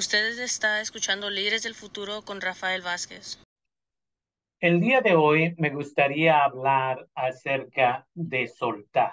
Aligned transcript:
Ustedes 0.00 0.38
está 0.38 0.80
escuchando 0.80 1.28
Líderes 1.28 1.62
del 1.62 1.74
Futuro 1.74 2.22
con 2.22 2.40
Rafael 2.40 2.80
Vázquez. 2.80 3.38
El 4.58 4.80
día 4.80 5.02
de 5.02 5.14
hoy 5.14 5.54
me 5.58 5.68
gustaría 5.68 6.42
hablar 6.42 7.06
acerca 7.14 8.06
de 8.14 8.48
soltar. 8.48 9.12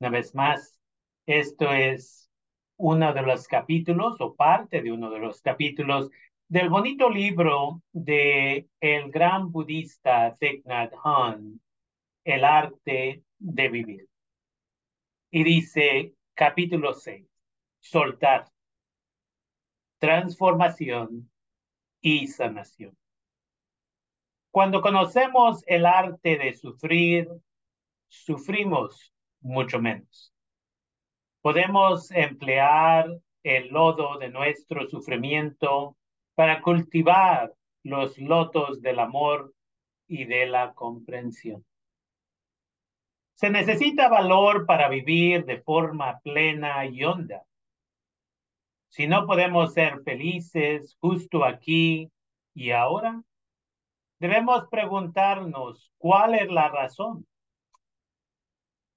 Una 0.00 0.10
vez 0.10 0.34
más, 0.34 0.80
esto 1.26 1.70
es 1.72 2.28
uno 2.76 3.14
de 3.14 3.22
los 3.22 3.46
capítulos 3.46 4.20
o 4.20 4.34
parte 4.34 4.82
de 4.82 4.90
uno 4.90 5.10
de 5.10 5.20
los 5.20 5.40
capítulos 5.42 6.10
del 6.48 6.70
bonito 6.70 7.08
libro 7.08 7.80
de 7.92 8.66
el 8.80 9.12
gran 9.12 9.52
budista 9.52 10.36
Thich 10.40 10.64
Nhat 10.64 10.92
Hanh, 11.04 11.60
El 12.24 12.44
arte 12.44 13.22
de 13.38 13.68
vivir. 13.68 14.08
Y 15.30 15.44
dice 15.44 16.14
capítulo 16.34 16.94
6, 16.94 17.24
soltar, 17.78 18.50
transformación 19.98 21.30
y 22.00 22.26
sanación. 22.28 22.96
Cuando 24.50 24.80
conocemos 24.80 25.62
el 25.66 25.86
arte 25.86 26.38
de 26.38 26.54
sufrir, 26.54 27.28
sufrimos 28.08 29.12
mucho 29.40 29.78
menos. 29.80 30.32
Podemos 31.42 32.10
emplear 32.10 33.08
el 33.42 33.68
lodo 33.68 34.18
de 34.18 34.28
nuestro 34.30 34.88
sufrimiento 34.88 35.96
para 36.34 36.60
cultivar 36.60 37.54
los 37.82 38.18
lotos 38.18 38.80
del 38.82 38.98
amor 38.98 39.54
y 40.06 40.24
de 40.24 40.46
la 40.46 40.72
comprensión. 40.74 41.64
Se 43.34 43.50
necesita 43.50 44.08
valor 44.08 44.66
para 44.66 44.88
vivir 44.88 45.44
de 45.44 45.60
forma 45.60 46.18
plena 46.20 46.84
y 46.86 47.04
honda. 47.04 47.44
Si 48.88 49.06
no 49.06 49.26
podemos 49.26 49.74
ser 49.74 50.02
felices 50.02 50.96
justo 51.00 51.44
aquí 51.44 52.10
y 52.54 52.70
ahora, 52.70 53.22
debemos 54.18 54.66
preguntarnos 54.70 55.92
cuál 55.98 56.34
es 56.34 56.48
la 56.50 56.68
razón. 56.68 57.26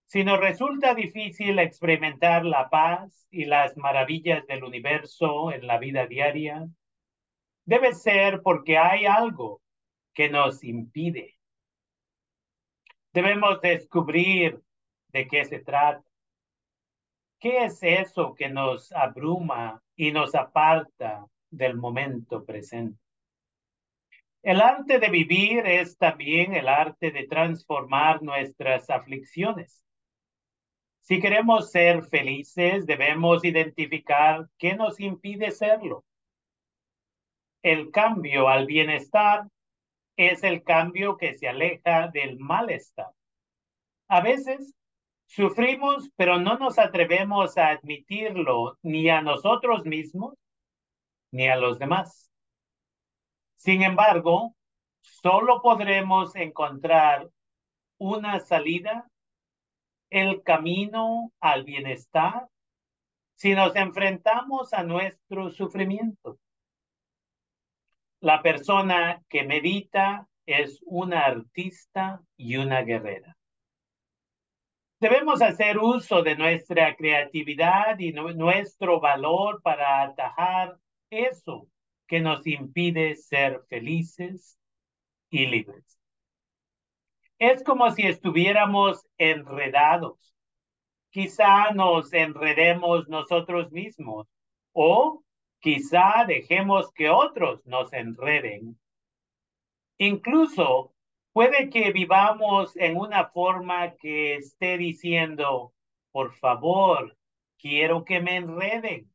Si 0.06 0.24
nos 0.24 0.40
resulta 0.40 0.94
difícil 0.94 1.60
experimentar 1.60 2.44
la 2.44 2.70
paz 2.70 3.28
y 3.32 3.46
las 3.46 3.78
maravillas 3.78 4.46
del 4.48 4.64
universo 4.64 5.52
en 5.54 5.68
la 5.68 5.78
vida 5.78 6.06
diaria, 6.06 6.68
debe 7.66 7.94
ser 7.94 8.42
porque 8.42 8.78
hay 8.78 9.06
algo 9.06 9.62
que 10.14 10.30
nos 10.30 10.64
impide. 10.64 11.38
Debemos 13.14 13.62
descubrir 13.62 14.62
de 15.10 15.28
qué 15.28 15.46
se 15.46 15.60
trata. 15.60 16.11
¿Qué 17.42 17.64
es 17.64 17.82
eso 17.82 18.36
que 18.36 18.50
nos 18.50 18.92
abruma 18.92 19.82
y 19.96 20.12
nos 20.12 20.36
aparta 20.36 21.26
del 21.50 21.76
momento 21.76 22.46
presente? 22.46 23.00
El 24.44 24.62
arte 24.62 25.00
de 25.00 25.10
vivir 25.10 25.66
es 25.66 25.98
también 25.98 26.54
el 26.54 26.68
arte 26.68 27.10
de 27.10 27.26
transformar 27.26 28.22
nuestras 28.22 28.92
aflicciones. 28.92 29.84
Si 31.00 31.20
queremos 31.20 31.72
ser 31.72 32.04
felices, 32.04 32.86
debemos 32.86 33.44
identificar 33.44 34.48
qué 34.60 34.76
nos 34.76 35.00
impide 35.00 35.50
serlo. 35.50 36.06
El 37.64 37.90
cambio 37.90 38.50
al 38.50 38.68
bienestar 38.68 39.48
es 40.16 40.44
el 40.44 40.62
cambio 40.62 41.18
que 41.18 41.36
se 41.40 41.48
aleja 41.48 42.08
del 42.10 42.38
malestar. 42.38 43.10
A 44.08 44.22
veces 44.22 44.76
sufrimos, 45.32 46.10
pero 46.18 46.40
no 46.40 46.58
nos 46.58 46.78
atrevemos 46.78 47.58
a 47.58 47.70
admitirlo 47.70 48.78
ni 48.82 49.10
a 49.10 49.22
nosotros 49.22 49.86
mismos 49.86 50.36
ni 51.32 51.48
a 51.48 51.56
los 51.56 51.80
demás. 51.80 52.30
Sin 53.56 53.82
embargo, 53.82 54.56
solo 55.00 55.62
podremos 55.62 56.36
encontrar 56.36 57.30
una 57.98 58.40
salida, 58.40 59.08
el 60.10 60.44
camino 60.44 61.32
al 61.40 61.64
bienestar, 61.64 62.48
si 63.36 63.54
nos 63.56 63.74
enfrentamos 63.78 64.74
a 64.74 64.84
nuestro 64.84 65.50
sufrimiento. 65.50 66.40
La 68.20 68.42
persona 68.42 69.24
que 69.30 69.44
medita 69.44 70.28
es 70.46 70.82
una 70.86 71.22
artista 71.22 72.22
y 72.36 72.58
una 72.58 72.82
guerrera. 72.82 73.38
Debemos 75.02 75.42
hacer 75.42 75.80
uso 75.80 76.22
de 76.22 76.36
nuestra 76.36 76.96
creatividad 76.96 77.98
y 77.98 78.14
nuestro 78.14 79.00
valor 79.00 79.60
para 79.64 80.04
atajar 80.04 80.78
eso 81.10 81.68
que 82.06 82.20
nos 82.20 82.46
impide 82.46 83.16
ser 83.16 83.64
felices 83.68 84.60
y 85.32 85.48
libres. 85.48 85.98
Es 87.40 87.64
como 87.64 87.90
si 87.90 88.04
estuviéramos 88.04 89.08
enredados. 89.18 90.36
Quizá 91.10 91.72
nos 91.72 92.14
enredemos 92.14 93.10
nosotros 93.10 93.72
mismos 93.72 94.28
o 94.72 95.24
quizá 95.62 96.26
dejemos 96.28 96.92
que 96.94 97.10
otros 97.10 97.66
nos 97.66 97.92
enreden. 97.92 98.80
Incluso 99.98 100.91
puede 101.34 101.70
que 101.70 101.92
vivamos 101.92 102.76
en 102.76 102.98
una 102.98 103.28
forma 103.28 103.96
que 103.96 104.36
esté 104.36 104.78
diciendo, 104.78 105.74
por 106.12 106.34
favor, 106.34 107.18
quiero 107.58 108.04
que 108.04 108.20
me 108.20 108.38
enreden. 108.38 109.12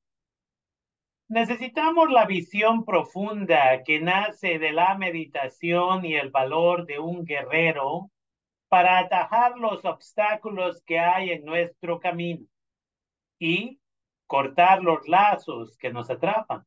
Necesitamos 1.29 2.11
la 2.11 2.25
visión 2.25 2.85
profunda 2.85 3.83
que 3.85 4.01
nace 4.01 4.59
de 4.59 4.73
la 4.73 4.97
meditación 4.97 6.05
y 6.05 6.15
el 6.15 6.31
valor 6.31 6.87
de 6.87 7.01
un 7.01 7.25
guerrero 7.25 8.11
para 8.69 8.99
atajar 8.99 9.59
los 9.59 9.85
obstáculos 9.85 10.83
que 10.83 10.99
hay 11.01 11.31
en 11.31 11.45
nuestro 11.45 11.99
camino 11.99 12.47
y 13.39 13.81
cortar 14.27 14.83
los 14.83 15.07
lazos 15.09 15.77
que 15.77 15.93
nos 15.93 16.11
atrapan. 16.11 16.65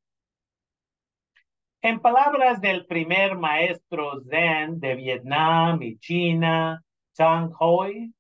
En 1.82 2.00
palabras 2.00 2.60
del 2.60 2.86
primer 2.86 3.38
maestro 3.38 4.22
Zen 4.22 4.80
de 4.80 4.96
Vietnam 4.96 5.82
y 5.82 5.98
China, 5.98 6.84
Tang 7.16 7.52
Hoi, 7.60 8.14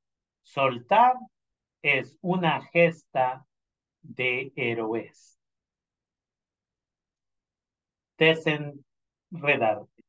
soltar 0.44 1.16
es 1.82 2.18
una 2.22 2.62
gesta 2.62 3.46
de 4.02 4.52
héroes 4.56 5.30
desenredarte. 8.20 10.04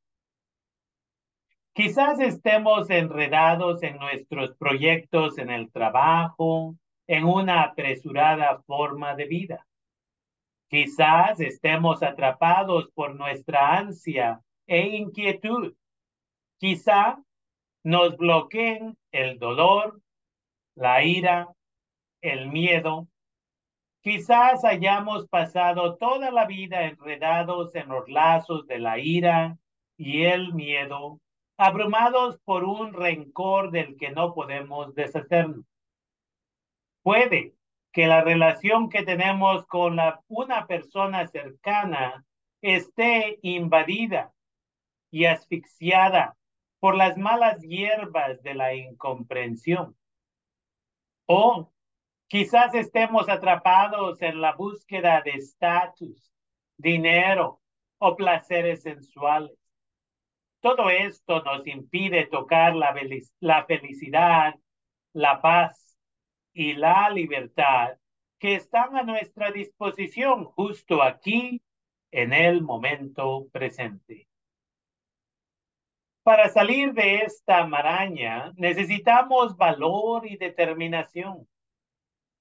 Quizás 1.72 2.18
estemos 2.20 2.90
enredados 2.90 3.82
en 3.82 3.96
nuestros 3.96 4.54
proyectos 4.56 5.38
en 5.38 5.50
el 5.50 5.70
trabajo, 5.70 6.76
en 7.06 7.24
una 7.24 7.62
apresurada 7.62 8.60
forma 8.66 9.14
de 9.14 9.24
vida. 9.26 9.66
Quizás 10.70 11.40
estemos 11.40 12.02
atrapados 12.02 12.90
por 12.92 13.14
nuestra 13.14 13.76
ansia 13.76 14.40
e 14.66 14.96
inquietud. 14.96 15.74
Quizá 16.58 17.18
nos 17.84 18.16
bloqueen 18.16 18.96
el 19.12 19.38
dolor, 19.38 20.00
la 20.74 21.02
ira, 21.02 21.48
el 22.22 22.48
miedo 22.48 23.08
Quizás 24.02 24.64
hayamos 24.64 25.28
pasado 25.28 25.96
toda 25.96 26.30
la 26.30 26.46
vida 26.46 26.84
enredados 26.84 27.74
en 27.74 27.88
los 27.88 28.08
lazos 28.08 28.66
de 28.66 28.78
la 28.78 28.98
ira 28.98 29.58
y 29.98 30.22
el 30.22 30.54
miedo, 30.54 31.20
abrumados 31.58 32.38
por 32.46 32.64
un 32.64 32.94
rencor 32.94 33.70
del 33.70 33.98
que 33.98 34.10
no 34.10 34.32
podemos 34.32 34.94
deshacernos. 34.94 35.66
Puede 37.02 37.52
que 37.92 38.06
la 38.06 38.22
relación 38.22 38.88
que 38.88 39.02
tenemos 39.02 39.66
con 39.66 39.98
una 40.28 40.66
persona 40.66 41.26
cercana 41.26 42.24
esté 42.62 43.38
invadida 43.42 44.32
y 45.10 45.24
asfixiada 45.24 46.36
por 46.78 46.96
las 46.96 47.16
malas 47.16 47.60
hierbas 47.62 48.42
de 48.42 48.54
la 48.54 48.74
incomprensión. 48.74 49.96
O 51.26 51.70
Quizás 52.30 52.72
estemos 52.76 53.28
atrapados 53.28 54.22
en 54.22 54.40
la 54.40 54.52
búsqueda 54.52 55.20
de 55.20 55.32
estatus, 55.32 56.32
dinero 56.76 57.60
o 57.98 58.14
placeres 58.14 58.82
sensuales. 58.82 59.58
Todo 60.60 60.90
esto 60.90 61.42
nos 61.42 61.66
impide 61.66 62.26
tocar 62.26 62.76
la 62.76 62.94
felicidad, 63.66 64.54
la 65.12 65.42
paz 65.42 65.79
y 66.52 66.74
la 66.74 67.10
libertad 67.10 67.96
que 68.38 68.54
están 68.54 68.96
a 68.96 69.02
nuestra 69.02 69.50
disposición 69.50 70.44
justo 70.44 71.02
aquí 71.02 71.62
en 72.10 72.32
el 72.32 72.62
momento 72.62 73.46
presente. 73.52 74.26
Para 76.22 76.48
salir 76.48 76.92
de 76.92 77.18
esta 77.18 77.66
maraña 77.66 78.52
necesitamos 78.56 79.56
valor 79.56 80.26
y 80.26 80.36
determinación 80.36 81.48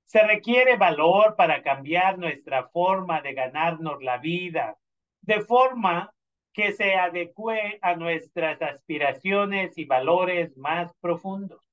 Se 0.05 0.23
requiere 0.23 0.75
valor 0.75 1.35
para 1.35 1.61
cambiar 1.61 2.17
nuestra 2.17 2.67
forma 2.69 3.21
de 3.21 3.33
ganarnos 3.33 4.01
la 4.01 4.17
vida, 4.17 4.75
de 5.21 5.41
forma 5.41 6.13
que 6.51 6.73
se 6.73 6.95
adecue 6.95 7.77
a 7.81 7.95
nuestras 7.95 8.61
aspiraciones 8.61 9.77
y 9.77 9.85
valores 9.85 10.57
más 10.57 10.91
profundos. 10.99 11.68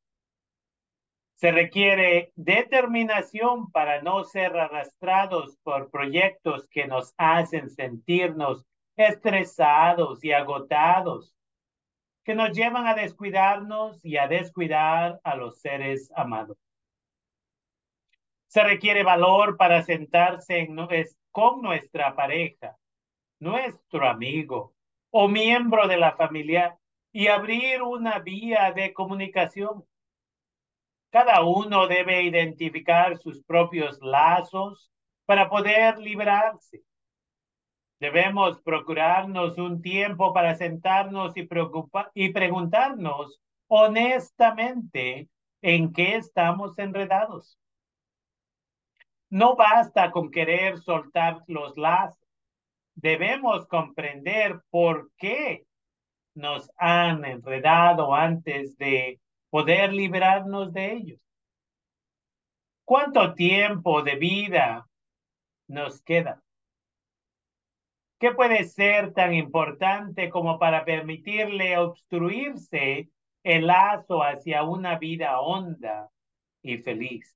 Se 1.36 1.52
requiere 1.52 2.32
determinación 2.34 3.70
para 3.70 4.00
no 4.02 4.24
ser 4.24 4.56
arrastrados 4.56 5.58
por 5.62 5.90
proyectos 5.90 6.66
que 6.68 6.86
nos 6.86 7.14
hacen 7.18 7.68
sentirnos 7.68 8.64
estresados 8.96 10.24
y 10.24 10.32
agotados, 10.32 11.34
que 12.24 12.34
nos 12.34 12.56
llevan 12.56 12.86
a 12.86 12.94
descuidarnos 12.94 14.02
y 14.02 14.16
a 14.16 14.28
descuidar 14.28 15.20
a 15.22 15.36
los 15.36 15.60
seres 15.60 16.10
amados. 16.16 16.56
Se 18.46 18.64
requiere 18.64 19.02
valor 19.02 19.58
para 19.58 19.82
sentarse 19.82 20.66
con 21.30 21.60
nuestra 21.60 22.16
pareja, 22.16 22.78
nuestro 23.38 24.08
amigo 24.08 24.74
o 25.10 25.28
miembro 25.28 25.86
de 25.86 25.98
la 25.98 26.16
familia 26.16 26.78
y 27.12 27.26
abrir 27.26 27.82
una 27.82 28.20
vía 28.20 28.72
de 28.72 28.94
comunicación. 28.94 29.84
Cada 31.16 31.40
uno 31.40 31.86
debe 31.86 32.24
identificar 32.24 33.16
sus 33.16 33.42
propios 33.42 33.98
lazos 34.02 34.92
para 35.24 35.48
poder 35.48 35.96
librarse. 35.96 36.82
Debemos 37.98 38.60
procurarnos 38.60 39.56
un 39.56 39.80
tiempo 39.80 40.34
para 40.34 40.54
sentarnos 40.56 41.34
y, 41.34 41.48
y 42.12 42.32
preguntarnos 42.34 43.40
honestamente 43.66 45.30
en 45.62 45.94
qué 45.94 46.16
estamos 46.16 46.78
enredados. 46.78 47.58
No 49.30 49.56
basta 49.56 50.10
con 50.10 50.30
querer 50.30 50.76
soltar 50.80 51.42
los 51.46 51.78
lazos. 51.78 52.28
Debemos 52.94 53.66
comprender 53.69 54.60
por 54.69 55.10
qué 55.16 55.64
nos 56.34 56.70
han 56.76 57.24
enredado 57.24 58.14
antes 58.14 58.76
de 58.76 59.19
poder 59.56 59.91
librarnos 59.91 60.70
de 60.75 60.93
ellos. 60.93 61.20
¿Cuánto 62.85 63.32
tiempo 63.32 64.03
de 64.03 64.17
vida 64.17 64.87
nos 65.67 66.03
queda? 66.03 66.43
¿Qué 68.20 68.32
puede 68.32 68.64
ser 68.64 69.14
tan 69.14 69.32
importante 69.32 70.29
como 70.29 70.58
para 70.58 70.85
permitirle 70.85 71.79
obstruirse 71.79 73.08
el 73.44 73.69
lazo 73.69 74.23
hacia 74.23 74.62
una 74.62 74.99
vida 74.99 75.41
honda 75.41 76.11
y 76.61 76.76
feliz? 76.76 77.35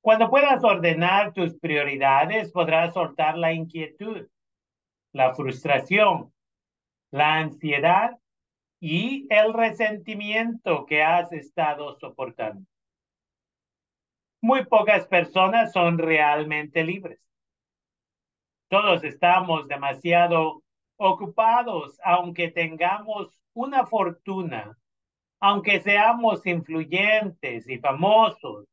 Cuando 0.00 0.30
puedas 0.30 0.64
ordenar 0.64 1.34
tus 1.34 1.54
prioridades, 1.58 2.50
podrás 2.50 2.94
soltar 2.94 3.36
la 3.36 3.52
inquietud, 3.52 4.26
la 5.12 5.34
frustración, 5.34 6.32
la 7.10 7.40
ansiedad 7.40 8.21
y 8.84 9.28
el 9.30 9.54
resentimiento 9.54 10.86
que 10.86 11.04
has 11.04 11.32
estado 11.32 11.96
soportando. 12.00 12.66
Muy 14.40 14.64
pocas 14.64 15.06
personas 15.06 15.72
son 15.72 15.98
realmente 15.98 16.82
libres. 16.82 17.20
Todos 18.68 19.04
estamos 19.04 19.68
demasiado 19.68 20.64
ocupados, 20.96 21.96
aunque 22.02 22.50
tengamos 22.50 23.28
una 23.54 23.86
fortuna, 23.86 24.76
aunque 25.38 25.78
seamos 25.80 26.44
influyentes 26.44 27.68
y 27.68 27.78
famosos, 27.78 28.66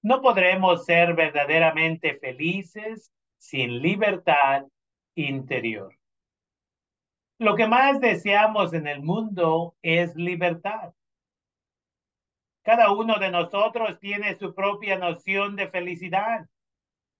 no 0.00 0.22
podremos 0.22 0.84
ser 0.84 1.14
verdaderamente 1.14 2.16
felices 2.20 3.10
sin 3.36 3.82
libertad 3.82 4.62
interior. 5.16 5.92
Lo 7.38 7.54
que 7.54 7.66
más 7.66 8.00
deseamos 8.00 8.72
en 8.72 8.86
el 8.86 9.02
mundo 9.02 9.76
es 9.82 10.14
libertad. 10.16 10.94
Cada 12.62 12.92
uno 12.92 13.18
de 13.18 13.30
nosotros 13.30 13.98
tiene 14.00 14.34
su 14.36 14.54
propia 14.54 14.98
noción 14.98 15.54
de 15.54 15.68
felicidad. 15.68 16.46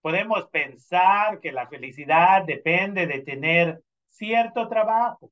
Podemos 0.00 0.48
pensar 0.48 1.38
que 1.40 1.52
la 1.52 1.68
felicidad 1.68 2.44
depende 2.44 3.06
de 3.06 3.20
tener 3.20 3.82
cierto 4.08 4.68
trabajo, 4.68 5.30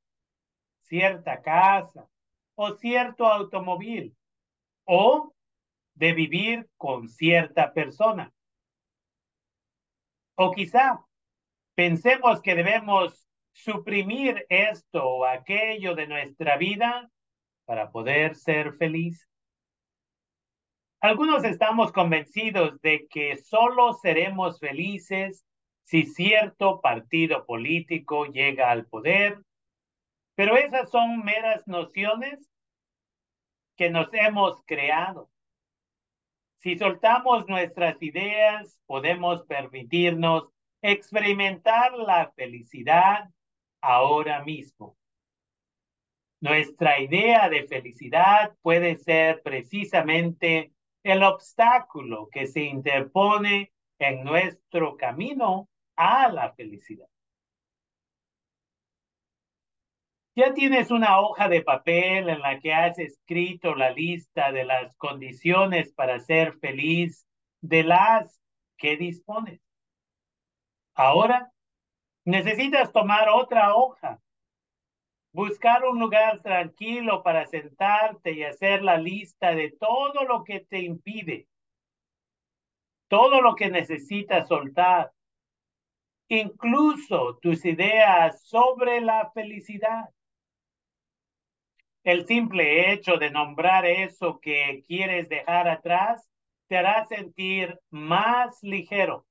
cierta 0.83 1.41
casa 1.41 2.07
o 2.55 2.75
cierto 2.75 3.27
automóvil, 3.27 4.15
o 4.85 5.33
de 5.95 6.13
vivir 6.13 6.69
con 6.77 7.09
cierta 7.09 7.73
persona. 7.73 8.33
O 10.37 10.53
quizá 10.53 11.03
pensemos 11.75 12.43
que 12.43 12.55
debemos 12.55 13.24
suprimir 13.55 14.45
esto 14.49 15.09
o 15.09 15.25
aquello 15.25 15.95
de 15.95 16.07
nuestra 16.07 16.57
vida 16.59 17.09
para 17.65 17.91
poder 17.91 18.35
ser 18.35 18.75
feliz. 18.75 19.27
Algunos 21.01 21.45
estamos 21.45 21.93
convencidos 21.93 22.81
de 22.81 23.07
que 23.09 23.37
solo 23.37 23.95
seremos 23.95 24.59
felices 24.59 25.47
si 25.85 26.05
cierto 26.05 26.81
partido 26.81 27.47
político 27.47 28.27
llega 28.27 28.71
al 28.71 28.87
poder, 28.87 29.41
pero 30.35 30.57
esas 30.57 30.91
son 30.91 31.23
meras 31.25 31.67
nociones 31.67 32.51
que 33.77 33.91
nos 33.91 34.09
hemos 34.13 34.63
creado. 34.65 35.31
Si 36.59 36.77
soltamos 36.79 37.47
nuestras 37.49 38.03
ideas, 38.03 38.81
podemos 38.87 39.45
permitirnos 39.45 40.49
experimentar 40.81 41.93
la 41.93 42.33
felicidad 42.35 43.29
ahora 43.85 44.43
mismo. 44.43 44.97
Nuestra 46.41 47.01
idea 47.01 47.49
de 47.49 47.67
felicidad 47.67 48.55
puede 48.63 48.97
ser 48.97 49.43
precisamente 49.43 50.73
el 51.03 51.23
obstáculo 51.23 52.29
que 52.33 52.47
se 52.47 52.63
interpone 52.63 53.73
en 53.99 54.25
nuestro 54.25 54.97
camino 54.97 55.69
a 55.97 56.29
la 56.29 56.53
felicidad. 56.55 57.07
Ya 60.37 60.53
tienes 60.53 60.91
una 60.91 61.21
hoja 61.21 61.49
de 61.49 61.63
papel 61.63 62.29
en 62.29 62.41
la 62.41 62.59
que 62.59 62.73
has 62.73 62.99
escrito 62.99 63.75
la 63.75 63.91
lista 63.91 64.51
de 64.51 64.65
las 64.65 64.97
condiciones 64.97 65.93
para 65.93 66.19
ser 66.19 66.59
feliz 66.59 67.27
de 67.61 67.85
las 67.85 68.43
que 68.77 68.97
dispones. 68.97 69.61
Ahora 70.95 71.54
necesitas 72.25 72.93
tomar 72.93 73.29
otra 73.29 73.75
hoja, 73.75 74.21
buscar 75.33 75.85
un 75.85 75.99
lugar 75.99 76.41
tranquilo 76.43 77.23
para 77.23 77.47
sentarte 77.47 78.33
y 78.33 78.45
hacer 78.45 78.83
la 78.83 78.97
lista 78.97 79.55
de 79.55 79.71
todo 79.73 80.25
lo 80.25 80.45
que 80.45 80.61
te 80.61 80.81
impide, 80.81 81.49
todo 83.09 83.41
lo 83.41 83.55
que 83.55 83.69
necesitas 83.69 84.49
soltar, 84.49 85.13
incluso 86.29 87.39
tus 87.43 87.65
ideas 87.65 88.43
sobre 88.43 89.01
la 89.01 89.31
felicidad. 89.33 90.09
El 92.05 92.27
simple 92.27 92.93
hecho 92.93 93.17
de 93.17 93.31
nombrar 93.31 93.87
eso 93.87 94.39
que 94.41 94.83
quieres 94.87 95.29
dejar 95.29 95.69
atrás 95.69 96.31
te 96.69 96.77
hará 96.77 97.07
sentir 97.07 97.79
más 97.91 98.63
ligero. 98.63 99.27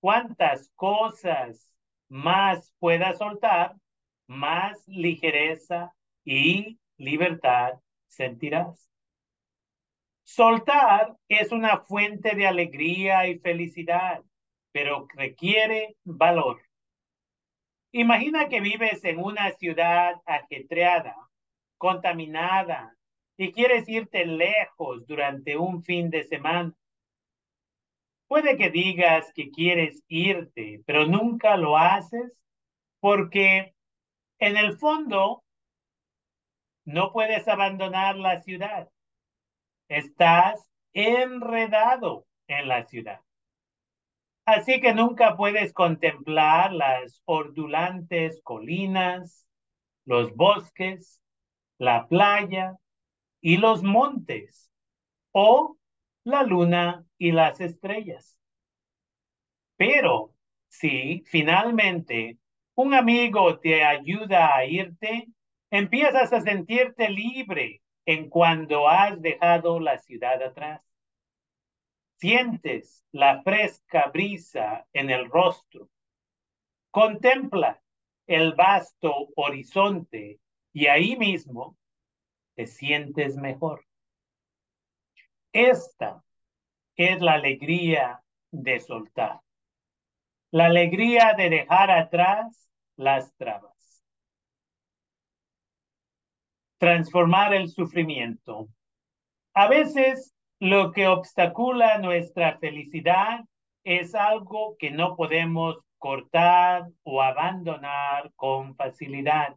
Cuantas 0.00 0.70
cosas 0.76 1.72
más 2.08 2.72
puedas 2.78 3.18
soltar, 3.18 3.74
más 4.26 4.86
ligereza 4.86 5.94
y 6.24 6.78
libertad 6.96 7.74
sentirás. 8.06 8.88
Soltar 10.24 11.16
es 11.28 11.52
una 11.52 11.78
fuente 11.78 12.34
de 12.36 12.46
alegría 12.46 13.26
y 13.28 13.38
felicidad, 13.38 14.22
pero 14.72 15.08
requiere 15.14 15.96
valor. 16.04 16.60
Imagina 17.92 18.48
que 18.48 18.60
vives 18.60 19.02
en 19.04 19.18
una 19.18 19.50
ciudad 19.52 20.20
ajetreada 20.26 21.16
contaminada 21.78 22.94
y 23.38 23.52
quieres 23.52 23.88
irte 23.88 24.26
lejos 24.26 25.06
durante 25.06 25.56
un 25.56 25.82
fin 25.82 26.10
de 26.10 26.24
semana. 26.24 26.74
Puede 28.28 28.56
que 28.58 28.70
digas 28.70 29.32
que 29.34 29.50
quieres 29.50 30.04
irte, 30.06 30.82
pero 30.86 31.06
nunca 31.06 31.56
lo 31.56 31.76
haces 31.76 32.44
porque 33.00 33.74
en 34.38 34.56
el 34.56 34.76
fondo 34.76 35.42
no 36.84 37.12
puedes 37.12 37.48
abandonar 37.48 38.16
la 38.16 38.40
ciudad. 38.42 38.88
Estás 39.88 40.70
enredado 40.92 42.26
en 42.48 42.68
la 42.68 42.84
ciudad. 42.84 43.20
Así 44.44 44.80
que 44.80 44.94
nunca 44.94 45.36
puedes 45.36 45.72
contemplar 45.72 46.72
las 46.72 47.22
ordulantes 47.26 48.40
colinas, 48.42 49.46
los 50.04 50.34
bosques, 50.34 51.20
la 51.78 52.08
playa 52.08 52.76
y 53.42 53.58
los 53.58 53.82
montes, 53.82 54.70
o 55.32 55.76
la 56.28 56.42
luna 56.42 57.04
y 57.18 57.32
las 57.32 57.60
estrellas. 57.60 58.38
Pero 59.76 60.34
si 60.68 61.24
finalmente 61.26 62.38
un 62.74 62.94
amigo 62.94 63.58
te 63.58 63.82
ayuda 63.84 64.54
a 64.54 64.64
irte, 64.66 65.28
empiezas 65.70 66.32
a 66.32 66.40
sentirte 66.40 67.08
libre 67.08 67.82
en 68.04 68.28
cuando 68.28 68.88
has 68.88 69.20
dejado 69.20 69.80
la 69.80 69.98
ciudad 69.98 70.42
atrás. 70.42 70.82
Sientes 72.16 73.04
la 73.12 73.42
fresca 73.42 74.10
brisa 74.12 74.86
en 74.92 75.10
el 75.10 75.30
rostro. 75.30 75.88
Contempla 76.90 77.80
el 78.26 78.54
vasto 78.54 79.28
horizonte 79.36 80.40
y 80.72 80.86
ahí 80.86 81.16
mismo 81.16 81.76
te 82.54 82.66
sientes 82.66 83.36
mejor. 83.36 83.87
Esta 85.52 86.22
es 86.96 87.20
la 87.20 87.34
alegría 87.34 88.22
de 88.50 88.80
soltar. 88.80 89.40
La 90.50 90.66
alegría 90.66 91.34
de 91.36 91.50
dejar 91.50 91.90
atrás 91.90 92.70
las 92.96 93.34
trabas. 93.36 94.04
Transformar 96.78 97.54
el 97.54 97.68
sufrimiento. 97.68 98.68
A 99.54 99.68
veces 99.68 100.34
lo 100.60 100.92
que 100.92 101.06
obstacula 101.08 101.98
nuestra 101.98 102.58
felicidad 102.58 103.40
es 103.84 104.14
algo 104.14 104.76
que 104.78 104.90
no 104.90 105.16
podemos 105.16 105.78
cortar 105.98 106.88
o 107.02 107.22
abandonar 107.22 108.32
con 108.36 108.76
facilidad. 108.76 109.56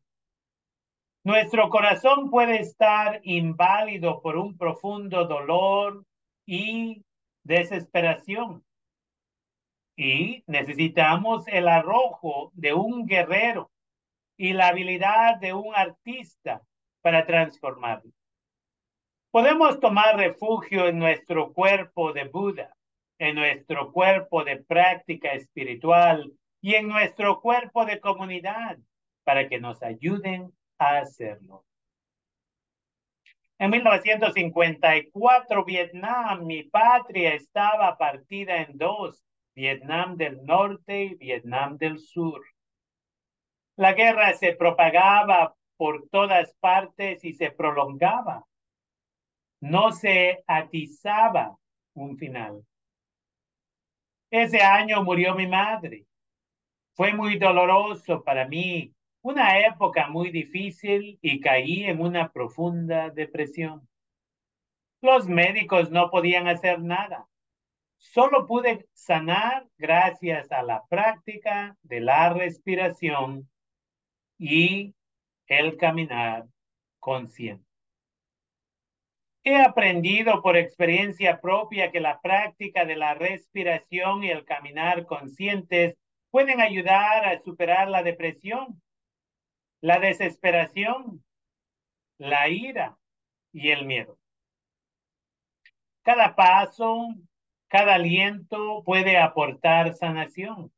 Nuestro 1.23 1.69
corazón 1.69 2.31
puede 2.31 2.59
estar 2.61 3.21
inválido 3.23 4.21
por 4.23 4.37
un 4.37 4.57
profundo 4.57 5.25
dolor 5.25 6.03
y 6.47 7.05
desesperación. 7.43 8.65
Y 9.95 10.43
necesitamos 10.47 11.47
el 11.47 11.67
arrojo 11.67 12.51
de 12.55 12.73
un 12.73 13.05
guerrero 13.05 13.69
y 14.35 14.53
la 14.53 14.69
habilidad 14.69 15.37
de 15.39 15.53
un 15.53 15.75
artista 15.75 16.63
para 17.01 17.27
transformarlo. 17.27 18.11
Podemos 19.29 19.79
tomar 19.79 20.17
refugio 20.17 20.87
en 20.87 20.97
nuestro 20.97 21.53
cuerpo 21.53 22.13
de 22.13 22.23
Buda, 22.23 22.75
en 23.19 23.35
nuestro 23.35 23.91
cuerpo 23.91 24.43
de 24.43 24.57
práctica 24.57 25.33
espiritual 25.33 26.33
y 26.61 26.73
en 26.73 26.87
nuestro 26.87 27.41
cuerpo 27.41 27.85
de 27.85 27.99
comunidad 27.99 28.79
para 29.23 29.47
que 29.47 29.59
nos 29.59 29.83
ayuden 29.83 30.51
hacerlo. 30.89 31.65
En 33.57 33.69
1954, 33.69 35.63
Vietnam, 35.65 36.45
mi 36.45 36.63
patria, 36.63 37.35
estaba 37.35 37.95
partida 37.97 38.57
en 38.57 38.77
dos, 38.77 39.23
Vietnam 39.53 40.17
del 40.17 40.43
Norte 40.43 41.03
y 41.03 41.15
Vietnam 41.15 41.77
del 41.77 41.99
Sur. 41.99 42.43
La 43.75 43.93
guerra 43.93 44.33
se 44.33 44.53
propagaba 44.53 45.55
por 45.77 46.09
todas 46.09 46.53
partes 46.59 47.23
y 47.23 47.33
se 47.33 47.51
prolongaba. 47.51 48.45
No 49.59 49.91
se 49.91 50.43
atizaba 50.47 51.55
un 51.93 52.17
final. 52.17 52.65
Ese 54.31 54.61
año 54.61 55.03
murió 55.03 55.35
mi 55.35 55.45
madre. 55.45 56.05
Fue 56.93 57.13
muy 57.13 57.37
doloroso 57.37 58.23
para 58.23 58.47
mí 58.47 58.91
una 59.21 59.59
época 59.59 60.07
muy 60.07 60.31
difícil 60.31 61.19
y 61.21 61.39
caí 61.39 61.83
en 61.83 62.01
una 62.01 62.31
profunda 62.31 63.09
depresión. 63.09 63.87
Los 65.01 65.27
médicos 65.27 65.91
no 65.91 66.09
podían 66.09 66.47
hacer 66.47 66.81
nada. 66.81 67.27
Solo 67.97 68.47
pude 68.47 68.87
sanar 68.93 69.67
gracias 69.77 70.51
a 70.51 70.63
la 70.63 70.83
práctica 70.87 71.77
de 71.83 71.99
la 72.01 72.33
respiración 72.33 73.47
y 74.39 74.95
el 75.47 75.77
caminar 75.77 76.47
consciente. 76.99 77.65
He 79.43 79.55
aprendido 79.55 80.41
por 80.41 80.55
experiencia 80.55 81.41
propia 81.41 81.91
que 81.91 81.99
la 81.99 82.21
práctica 82.21 82.85
de 82.85 82.95
la 82.95 83.15
respiración 83.15 84.23
y 84.23 84.29
el 84.29 84.45
caminar 84.45 85.05
conscientes 85.05 85.95
pueden 86.29 86.61
ayudar 86.61 87.25
a 87.25 87.39
superar 87.41 87.89
la 87.89 88.03
depresión 88.03 88.81
la 89.81 89.99
desesperación, 89.99 91.23
la 92.19 92.47
ira 92.49 92.97
y 93.51 93.71
el 93.71 93.85
miedo. 93.85 94.17
Cada 96.03 96.35
paso, 96.35 97.07
cada 97.67 97.95
aliento 97.95 98.83
puede 98.85 99.17
aportar 99.17 99.93
sanación. 99.95 100.71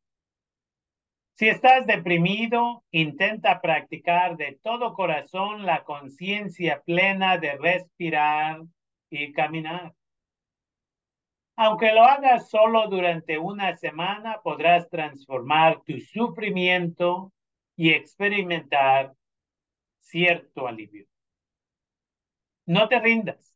Si 1.35 1.49
estás 1.49 1.85
deprimido, 1.85 2.83
intenta 2.91 3.59
practicar 3.59 4.37
de 4.37 4.57
todo 4.61 4.93
corazón 4.93 5.65
la 5.65 5.83
conciencia 5.83 6.81
plena 6.85 7.37
de 7.37 7.57
respirar 7.57 8.61
y 9.09 9.33
caminar. 9.33 9.93
Aunque 11.55 11.91
lo 11.91 12.03
hagas 12.03 12.49
solo 12.49 12.87
durante 12.87 13.37
una 13.37 13.75
semana, 13.75 14.39
podrás 14.43 14.89
transformar 14.89 15.81
tu 15.81 15.99
sufrimiento 15.99 17.32
y 17.75 17.91
experimentar 17.91 19.13
cierto 19.99 20.67
alivio. 20.67 21.07
No 22.65 22.87
te 22.87 22.99
rindas. 22.99 23.55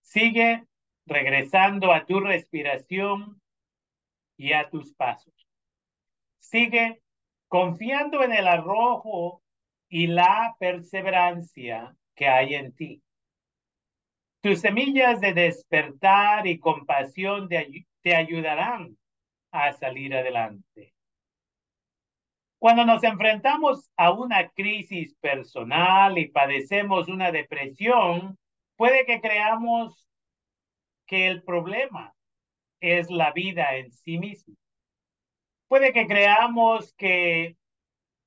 Sigue 0.00 0.66
regresando 1.06 1.92
a 1.92 2.06
tu 2.06 2.20
respiración 2.20 3.40
y 4.36 4.52
a 4.52 4.68
tus 4.70 4.94
pasos. 4.94 5.34
Sigue 6.38 7.02
confiando 7.48 8.22
en 8.22 8.32
el 8.32 8.46
arrojo 8.46 9.42
y 9.88 10.06
la 10.06 10.56
perseverancia 10.58 11.94
que 12.14 12.28
hay 12.28 12.54
en 12.54 12.74
ti. 12.74 13.02
Tus 14.40 14.60
semillas 14.60 15.20
de 15.20 15.34
despertar 15.34 16.46
y 16.46 16.58
compasión 16.58 17.48
te 17.48 18.14
ayudarán 18.14 18.96
a 19.50 19.72
salir 19.72 20.14
adelante. 20.14 20.94
Cuando 22.58 22.84
nos 22.84 23.04
enfrentamos 23.04 23.88
a 23.96 24.10
una 24.10 24.48
crisis 24.50 25.14
personal 25.20 26.18
y 26.18 26.28
padecemos 26.28 27.08
una 27.08 27.30
depresión, 27.30 28.36
puede 28.76 29.06
que 29.06 29.20
creamos 29.20 30.08
que 31.06 31.28
el 31.28 31.44
problema 31.44 32.14
es 32.80 33.10
la 33.10 33.32
vida 33.32 33.76
en 33.76 33.92
sí 33.92 34.18
misma. 34.18 34.56
Puede 35.68 35.92
que 35.92 36.06
creamos 36.08 36.92
que 36.94 37.56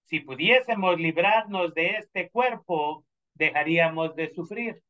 si 0.06 0.22
pudiésemos 0.22 0.98
librarnos 0.98 1.74
de 1.74 1.98
este 1.98 2.30
cuerpo, 2.30 3.04
dejaríamos 3.34 4.16
de 4.16 4.34
sufrir. 4.34 4.82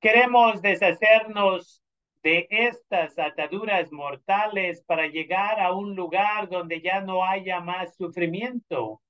Queremos 0.00 0.60
deshacernos 0.60 1.83
de 2.24 2.46
estas 2.48 3.18
ataduras 3.18 3.92
mortales 3.92 4.82
para 4.82 5.08
llegar 5.08 5.60
a 5.60 5.72
un 5.74 5.94
lugar 5.94 6.48
donde 6.48 6.80
ya 6.80 7.02
no 7.02 7.22
haya 7.22 7.60
más 7.60 7.94
sufrimiento. 7.96 9.02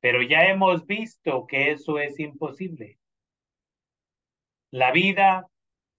Pero 0.00 0.22
ya 0.22 0.46
hemos 0.46 0.86
visto 0.86 1.46
que 1.46 1.72
eso 1.72 1.98
es 1.98 2.18
imposible. 2.18 2.98
La 4.70 4.92
vida 4.92 5.46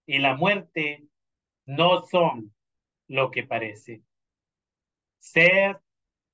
y 0.06 0.18
la 0.18 0.34
muerte 0.34 1.04
no 1.66 2.02
son 2.02 2.52
lo 3.06 3.30
que 3.30 3.44
parece. 3.44 4.02
Ser 5.20 5.80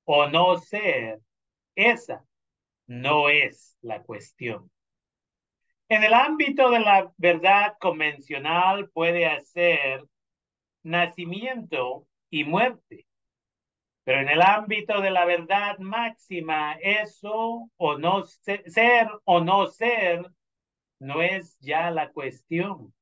o 0.05 0.28
no 0.28 0.57
ser, 0.57 1.21
esa 1.75 2.25
no 2.87 3.28
es 3.28 3.76
la 3.83 4.02
cuestión. 4.02 4.71
En 5.88 6.02
el 6.02 6.14
ámbito 6.14 6.71
de 6.71 6.81
la 6.81 7.12
verdad 7.16 7.76
convencional 7.78 8.90
puede 8.90 9.26
hacer 9.26 10.05
nacimiento 10.83 12.09
y 12.28 12.43
muerte. 12.43 13.07
Pero 14.02 14.21
en 14.21 14.28
el 14.28 14.43
ámbito 14.43 15.00
de 15.00 15.11
la 15.11 15.25
verdad 15.25 15.78
máxima, 15.78 16.75
eso 16.81 17.71
o 17.76 17.99
no 17.99 18.25
ser, 18.25 19.09
o 19.25 19.40
no 19.40 19.66
ser 19.69 20.26
no 20.99 21.23
es 21.23 21.57
ya 21.61 21.90
la 21.93 22.11
cuestión. 22.11 22.93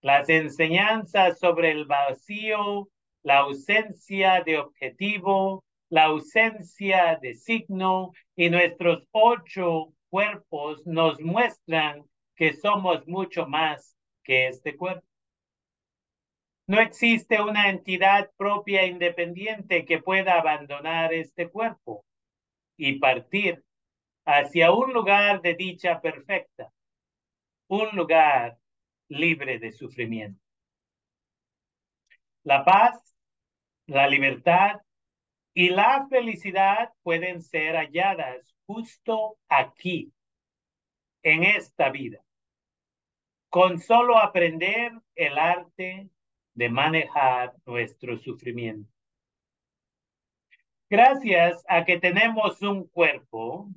Las 0.00 0.28
enseñanzas 0.30 1.38
sobre 1.38 1.72
el 1.72 1.84
vacío, 1.84 2.88
la 3.22 3.38
ausencia 3.38 4.42
de 4.42 4.58
objetivo, 4.58 5.64
la 5.90 6.04
ausencia 6.04 7.18
de 7.20 7.34
signo 7.34 8.12
y 8.34 8.48
nuestros 8.48 9.06
ocho 9.12 9.92
cuerpos 10.16 10.86
nos 10.86 11.20
muestran 11.20 12.02
que 12.36 12.54
somos 12.54 13.06
mucho 13.06 13.46
más 13.46 13.98
que 14.24 14.48
este 14.48 14.74
cuerpo. 14.74 15.06
No 16.66 16.80
existe 16.80 17.42
una 17.42 17.68
entidad 17.68 18.30
propia 18.38 18.86
independiente 18.86 19.84
que 19.84 19.98
pueda 20.00 20.38
abandonar 20.38 21.12
este 21.12 21.50
cuerpo 21.50 22.06
y 22.78 22.98
partir 22.98 23.62
hacia 24.24 24.72
un 24.72 24.94
lugar 24.94 25.42
de 25.42 25.54
dicha 25.54 26.00
perfecta, 26.00 26.72
un 27.68 27.94
lugar 27.94 28.56
libre 29.08 29.58
de 29.58 29.70
sufrimiento. 29.70 30.40
La 32.42 32.64
paz, 32.64 33.14
la 33.86 34.08
libertad 34.08 34.80
y 35.56 35.70
la 35.70 36.06
felicidad 36.10 36.92
pueden 37.02 37.40
ser 37.40 37.76
halladas 37.76 38.54
justo 38.66 39.38
aquí, 39.48 40.12
en 41.22 41.44
esta 41.44 41.88
vida, 41.88 42.22
con 43.48 43.80
solo 43.80 44.18
aprender 44.18 44.92
el 45.14 45.38
arte 45.38 46.10
de 46.54 46.68
manejar 46.68 47.54
nuestro 47.64 48.18
sufrimiento. 48.18 48.92
Gracias 50.90 51.64
a 51.68 51.86
que 51.86 51.98
tenemos 52.00 52.60
un 52.60 52.86
cuerpo, 52.88 53.70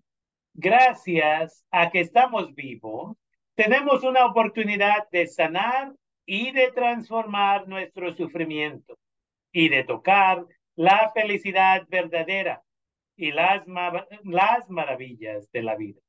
gracias 0.54 1.66
a 1.72 1.90
que 1.92 2.02
estamos 2.02 2.54
vivos, 2.56 3.16
tenemos 3.56 4.04
una 4.04 4.26
oportunidad 4.26 5.10
de 5.12 5.28
sanar 5.28 5.94
y 6.26 6.52
de 6.52 6.74
transformar 6.74 7.70
nuestro 7.70 8.14
sufrimiento 8.14 9.00
y 9.54 9.70
de 9.70 9.86
tocar 9.86 10.46
la 10.80 11.12
felicidad 11.14 11.86
verdadera 11.90 12.64
y 13.18 13.34
las, 13.34 13.66
las 14.24 14.70
maravillas 14.70 15.52
de 15.52 15.62
la 15.62 15.76
vida. 15.76 16.00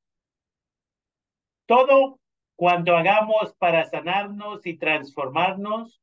Todo 1.66 2.20
cuanto 2.54 2.96
hagamos 2.96 3.52
para 3.58 3.84
sanarnos 3.86 4.64
y 4.66 4.78
transformarnos 4.78 6.00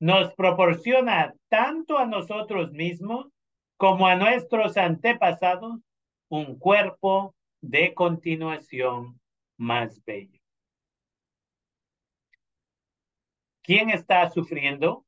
nos 0.00 0.32
proporciona 0.32 1.34
tanto 1.50 1.98
a 1.98 2.06
nosotros 2.06 2.72
mismos 2.72 3.26
como 3.76 4.06
a 4.06 4.16
nuestros 4.16 4.78
antepasados 4.78 5.82
un 6.30 6.58
cuerpo 6.58 7.34
de 7.60 7.92
continuación 7.92 9.20
más 9.58 10.02
bello. 10.06 10.40
¿Quién 13.62 13.90
está 13.90 14.30
sufriendo? 14.30 15.04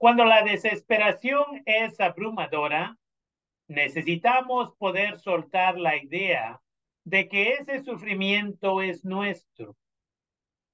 Cuando 0.00 0.24
la 0.24 0.42
desesperación 0.42 1.62
es 1.66 2.00
abrumadora, 2.00 2.96
necesitamos 3.68 4.74
poder 4.76 5.18
soltar 5.18 5.78
la 5.78 5.94
idea 5.94 6.58
de 7.04 7.28
que 7.28 7.52
ese 7.52 7.84
sufrimiento 7.84 8.80
es 8.80 9.04
nuestro, 9.04 9.76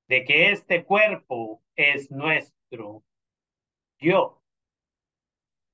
de 0.07 0.25
que 0.25 0.53
este 0.53 0.85
cuerpo 0.85 1.61
es 1.75 2.09
nuestro 2.13 3.03
yo, 3.99 4.45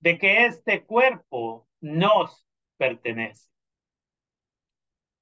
de 0.00 0.16
que 0.16 0.46
este 0.46 0.86
cuerpo 0.86 1.68
nos 1.82 2.46
pertenece. 2.78 3.50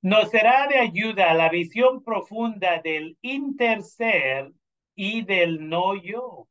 Nos 0.03 0.31
será 0.31 0.69
de 0.69 0.79
ayuda 0.79 1.35
la 1.35 1.49
visión 1.49 2.05
profunda 2.05 2.81
del 2.81 3.19
interser 3.23 4.53
y 4.95 5.23
del 5.25 5.69
no 5.69 5.97
yo. 5.97 6.50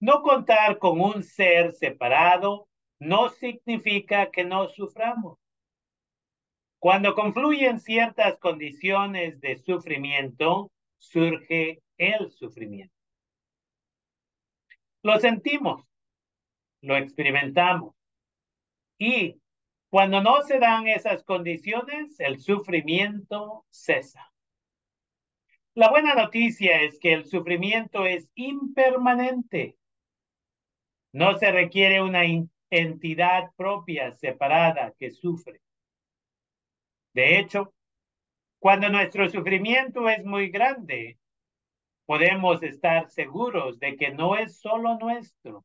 No 0.00 0.22
contar 0.22 0.78
con 0.78 1.00
un 1.00 1.22
ser 1.22 1.74
separado 1.74 2.68
no 2.98 3.28
significa 3.28 4.30
que 4.30 4.44
no 4.44 4.68
suframos. 4.68 5.38
Cuando 6.78 7.14
confluyen 7.14 7.78
ciertas 7.78 8.38
condiciones 8.38 9.40
de 9.40 9.56
sufrimiento, 9.56 10.72
surge 10.96 11.82
el 11.98 12.30
sufrimiento. 12.30 12.94
Lo 15.02 15.18
sentimos, 15.18 15.84
lo 16.80 16.96
experimentamos. 16.96 17.94
Y 18.98 19.36
cuando 19.90 20.22
no 20.22 20.40
se 20.42 20.58
dan 20.58 20.88
esas 20.88 21.22
condiciones, 21.24 22.18
el 22.20 22.38
sufrimiento 22.38 23.66
cesa. 23.68 24.32
La 25.74 25.90
buena 25.90 26.14
noticia 26.14 26.80
es 26.82 26.98
que 26.98 27.12
el 27.12 27.26
sufrimiento 27.26 28.06
es 28.06 28.30
impermanente. 28.34 29.76
No 31.12 31.36
se 31.38 31.50
requiere 31.50 32.02
una 32.02 32.22
entidad 32.70 33.50
propia 33.56 34.12
separada 34.12 34.94
que 34.98 35.10
sufre. 35.10 35.60
De 37.12 37.38
hecho, 37.38 37.74
cuando 38.60 38.88
nuestro 38.88 39.28
sufrimiento 39.28 40.08
es 40.08 40.24
muy 40.24 40.50
grande, 40.50 41.18
podemos 42.06 42.62
estar 42.62 43.10
seguros 43.10 43.78
de 43.78 43.96
que 43.96 44.10
no 44.10 44.36
es 44.36 44.60
solo 44.60 44.98
nuestro, 44.98 45.64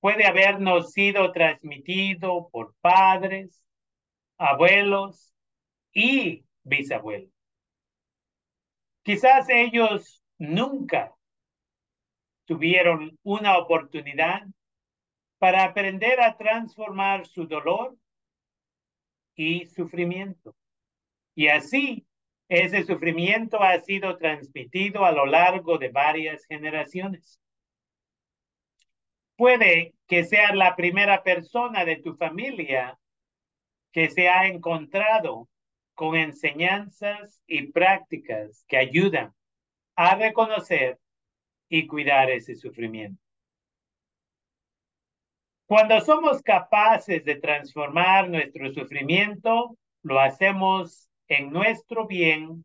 puede 0.00 0.26
habernos 0.26 0.92
sido 0.92 1.32
transmitido 1.32 2.48
por 2.50 2.74
padres, 2.80 3.60
abuelos 4.38 5.34
y 5.92 6.44
bisabuelos. 6.62 7.32
Quizás 9.02 9.48
ellos 9.48 10.22
nunca 10.38 11.15
tuvieron 12.46 13.18
una 13.22 13.58
oportunidad 13.58 14.46
para 15.38 15.64
aprender 15.64 16.20
a 16.20 16.36
transformar 16.36 17.26
su 17.26 17.46
dolor 17.46 17.96
y 19.34 19.66
sufrimiento. 19.66 20.56
Y 21.34 21.48
así, 21.48 22.06
ese 22.48 22.84
sufrimiento 22.84 23.62
ha 23.62 23.78
sido 23.80 24.16
transmitido 24.16 25.04
a 25.04 25.12
lo 25.12 25.26
largo 25.26 25.78
de 25.78 25.90
varias 25.90 26.46
generaciones. 26.46 27.40
Puede 29.36 29.94
que 30.06 30.24
sea 30.24 30.54
la 30.54 30.76
primera 30.76 31.22
persona 31.22 31.84
de 31.84 31.96
tu 31.96 32.16
familia 32.16 32.98
que 33.92 34.08
se 34.08 34.28
ha 34.28 34.46
encontrado 34.46 35.48
con 35.94 36.16
enseñanzas 36.16 37.42
y 37.46 37.66
prácticas 37.72 38.64
que 38.68 38.76
ayudan 38.76 39.34
a 39.96 40.14
reconocer 40.14 40.98
y 41.68 41.86
cuidar 41.86 42.30
ese 42.30 42.54
sufrimiento. 42.54 43.20
Cuando 45.66 46.00
somos 46.00 46.42
capaces 46.42 47.24
de 47.24 47.36
transformar 47.36 48.30
nuestro 48.30 48.72
sufrimiento, 48.72 49.76
lo 50.02 50.20
hacemos 50.20 51.10
en 51.26 51.52
nuestro 51.52 52.06
bien 52.06 52.64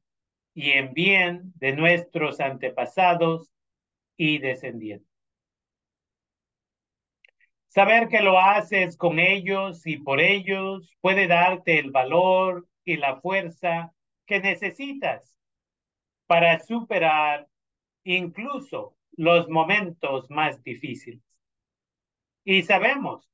y 0.53 0.71
en 0.71 0.93
bien 0.93 1.51
de 1.55 1.75
nuestros 1.75 2.39
antepasados 2.39 3.51
y 4.17 4.37
descendientes. 4.37 5.09
Saber 7.69 8.09
que 8.09 8.21
lo 8.21 8.37
haces 8.37 8.97
con 8.97 9.17
ellos 9.17 9.87
y 9.87 9.97
por 9.97 10.19
ellos 10.19 10.95
puede 10.99 11.25
darte 11.25 11.79
el 11.79 11.89
valor 11.89 12.67
y 12.83 12.97
la 12.97 13.19
fuerza 13.21 13.93
que 14.27 14.41
necesitas 14.41 15.35
para 16.27 16.59
superar 16.59 17.47
incluso 18.03 18.95
los 19.13 19.49
momentos 19.49 20.29
más 20.29 20.63
difíciles. 20.63 21.21
Y 22.43 22.63
sabemos 22.63 23.29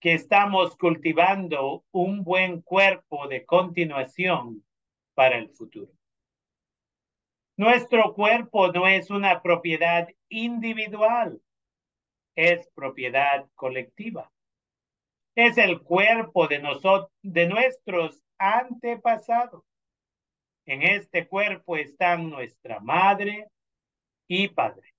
que 0.00 0.14
estamos 0.14 0.76
cultivando 0.76 1.84
un 1.90 2.22
buen 2.22 2.62
cuerpo 2.62 3.28
de 3.28 3.44
continuación 3.44 4.64
para 5.14 5.38
el 5.38 5.50
futuro. 5.50 5.92
Nuestro 7.56 8.14
cuerpo 8.14 8.70
no 8.72 8.86
es 8.86 9.10
una 9.10 9.42
propiedad 9.42 10.08
individual, 10.28 11.40
es 12.34 12.68
propiedad 12.74 13.48
colectiva. 13.54 14.30
Es 15.34 15.58
el 15.58 15.82
cuerpo 15.82 16.48
de, 16.48 16.58
nosotros, 16.58 17.10
de 17.22 17.46
nuestros 17.46 18.22
antepasados. 18.38 19.64
En 20.66 20.82
este 20.82 21.26
cuerpo 21.26 21.76
están 21.76 22.28
nuestra 22.28 22.80
madre 22.80 23.48
y 24.28 24.48
padre, 24.48 24.94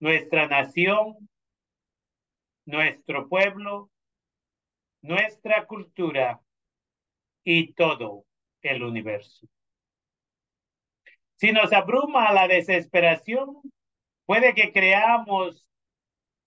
nuestra 0.00 0.46
nación, 0.46 1.28
nuestro 2.64 3.28
pueblo, 3.28 3.90
nuestra 5.02 5.66
cultura 5.66 6.40
y 7.44 7.72
todo 7.72 8.24
el 8.62 8.82
universo. 8.82 9.46
Si 11.36 11.52
nos 11.52 11.72
abruma 11.72 12.32
la 12.32 12.48
desesperación, 12.48 13.60
puede 14.26 14.54
que 14.54 14.72
creamos 14.72 15.66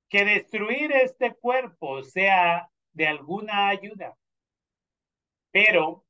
que 0.10 0.26
destruir 0.26 0.92
este 0.92 1.34
cuerpo 1.34 2.04
sea 2.04 2.70
de 2.92 3.08
alguna 3.08 3.70
ayuda. 3.70 4.18
Pero 5.52 6.06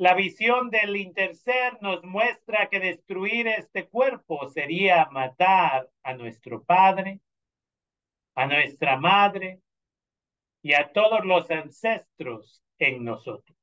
la 0.00 0.14
visión 0.14 0.70
del 0.70 0.96
interser 0.96 1.76
nos 1.82 2.02
muestra 2.04 2.70
que 2.70 2.80
destruir 2.80 3.46
este 3.48 3.86
cuerpo 3.86 4.48
sería 4.48 5.04
matar 5.10 5.90
a 6.02 6.14
nuestro 6.14 6.64
padre, 6.64 7.20
a 8.34 8.46
nuestra 8.46 8.96
madre 8.96 9.60
y 10.62 10.72
a 10.72 10.90
todos 10.90 11.22
los 11.26 11.50
ancestros 11.50 12.62
en 12.78 13.04
nosotros. 13.04 13.54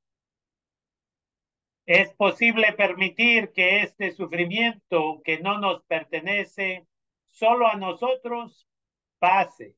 Es 1.88 2.13
posible 2.13 2.71
permitir 2.73 3.52
que 3.52 3.82
este 3.82 4.12
sufrimiento 4.12 5.23
que 5.23 5.39
no 5.39 5.58
nos 5.58 5.82
pertenece 5.86 6.86
solo 7.26 7.65
a 7.65 7.78
nosotros 7.78 8.67
pase 9.17 9.76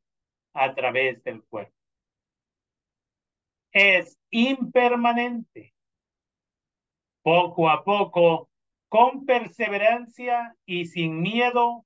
a 0.51 0.75
través 0.75 1.23
del 1.23 1.41
cuerpo. 1.41 1.73
Es 3.71 4.19
impermanente. 4.29 5.73
Poco 7.31 7.69
a 7.69 7.83
poco, 7.83 8.49
con 8.87 9.23
perseverancia 9.27 10.55
y 10.65 10.87
sin 10.87 11.21
miedo, 11.21 11.85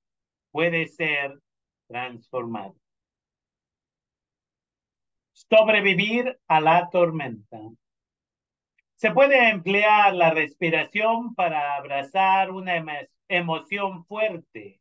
puede 0.51 0.87
ser 0.87 1.37
transformado. 1.85 2.77
Sobrevivir 5.33 6.39
a 6.47 6.61
la 6.61 6.89
tormenta. 6.89 7.59
Se 8.95 9.11
puede 9.11 9.49
emplear 9.49 10.15
la 10.15 10.29
respiración 10.29 11.35
para 11.35 11.75
abrazar 11.75 12.49
una 12.49 12.81
emoción 13.27 14.05
fuerte 14.05 14.79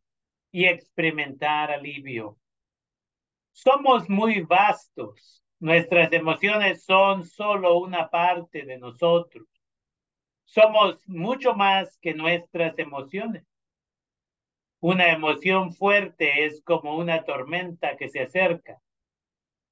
y 0.53 0.67
experimentar 0.67 1.73
alivio. 1.73 2.39
Somos 3.51 4.09
muy 4.09 4.43
vastos. 4.43 5.43
Nuestras 5.59 6.13
emociones 6.13 6.85
son 6.85 7.25
solo 7.25 7.79
una 7.79 8.09
parte 8.09 8.65
de 8.65 8.79
nosotros. 8.79 9.52
Somos 10.53 11.09
mucho 11.09 11.55
más 11.55 11.97
que 12.03 12.13
nuestras 12.13 12.79
emociones. 12.79 13.43
Una 14.81 15.11
emoción 15.11 15.73
fuerte 15.73 16.45
es 16.45 16.61
como 16.63 16.99
una 16.99 17.25
tormenta 17.25 17.97
que 17.97 18.11
se 18.11 18.21
acerca. 18.21 18.79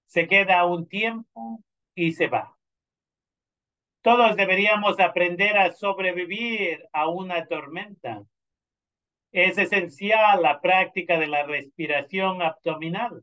Se 0.07 0.27
queda 0.27 0.65
un 0.65 0.89
tiempo 0.89 1.63
y 1.95 2.13
se 2.13 2.29
va. 2.29 2.57
Todos 4.01 4.37
deberíamos 4.37 4.99
aprender 5.01 5.59
a 5.59 5.71
sobrevivir 5.73 6.89
a 6.95 7.09
una 7.09 7.45
tormenta. 7.45 8.25
Es 9.33 9.59
esencial 9.59 10.41
la 10.41 10.63
práctica 10.63 11.19
de 11.19 11.27
la 11.27 11.43
respiración 11.43 12.41
abdominal. 12.41 13.23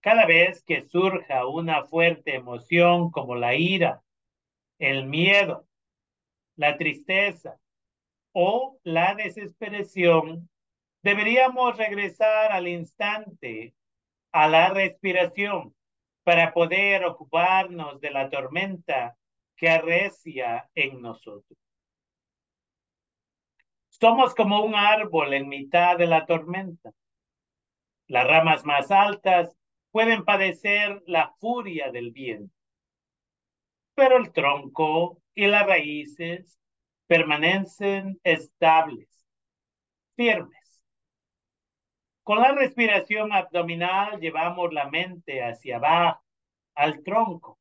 Cada 0.00 0.26
vez 0.26 0.62
que 0.64 0.82
surja 0.82 1.46
una 1.46 1.86
fuerte 1.86 2.34
emoción 2.34 3.10
como 3.10 3.36
la 3.36 3.54
ira, 3.54 4.02
el 4.78 5.06
miedo, 5.06 5.66
la 6.56 6.76
tristeza 6.76 7.58
o 8.32 8.78
la 8.84 9.14
desesperación, 9.14 10.48
deberíamos 11.02 11.76
regresar 11.76 12.52
al 12.52 12.68
instante 12.68 13.74
a 14.32 14.48
la 14.48 14.70
respiración 14.70 15.74
para 16.22 16.52
poder 16.52 17.04
ocuparnos 17.04 18.00
de 18.00 18.10
la 18.10 18.28
tormenta 18.30 19.16
que 19.56 19.68
arrecia 19.68 20.70
en 20.74 21.00
nosotros. 21.02 21.58
Somos 23.88 24.34
como 24.34 24.64
un 24.64 24.74
árbol 24.74 25.34
en 25.34 25.48
mitad 25.48 25.98
de 25.98 26.06
la 26.06 26.24
tormenta. 26.24 26.92
Las 28.06 28.26
ramas 28.26 28.64
más 28.64 28.90
altas 28.90 29.56
pueden 29.90 30.24
padecer 30.24 31.02
la 31.06 31.34
furia 31.38 31.90
del 31.90 32.10
viento, 32.12 32.54
pero 33.94 34.16
el 34.16 34.32
tronco 34.32 35.20
y 35.34 35.46
las 35.46 35.66
raíces 35.66 36.58
permanecen 37.06 38.20
estables, 38.22 39.08
firmes. 40.16 40.82
Con 42.22 42.38
la 42.40 42.52
respiración 42.52 43.32
abdominal 43.32 44.20
llevamos 44.20 44.72
la 44.72 44.88
mente 44.88 45.42
hacia 45.42 45.76
abajo, 45.76 46.22
al 46.74 47.02
tronco, 47.02 47.58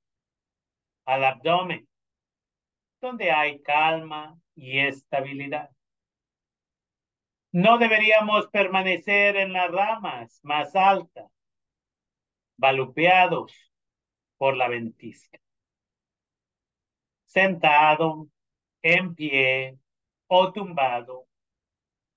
al 1.05 1.25
abdomen, 1.25 1.87
donde 3.01 3.31
hay 3.31 3.61
calma 3.61 4.39
y 4.55 4.79
estabilidad. 4.79 5.69
No 7.51 7.79
deberíamos 7.79 8.47
permanecer 8.47 9.35
en 9.37 9.53
las 9.53 9.71
ramas 9.71 10.39
más 10.43 10.75
altas, 10.75 11.31
balupeados 12.57 13.51
por 14.37 14.55
la 14.55 14.67
ventisca. 14.67 15.39
Sentado, 17.29 18.27
en 18.81 19.13
pie 19.13 19.77
o 20.27 20.51
tumbado, 20.51 21.27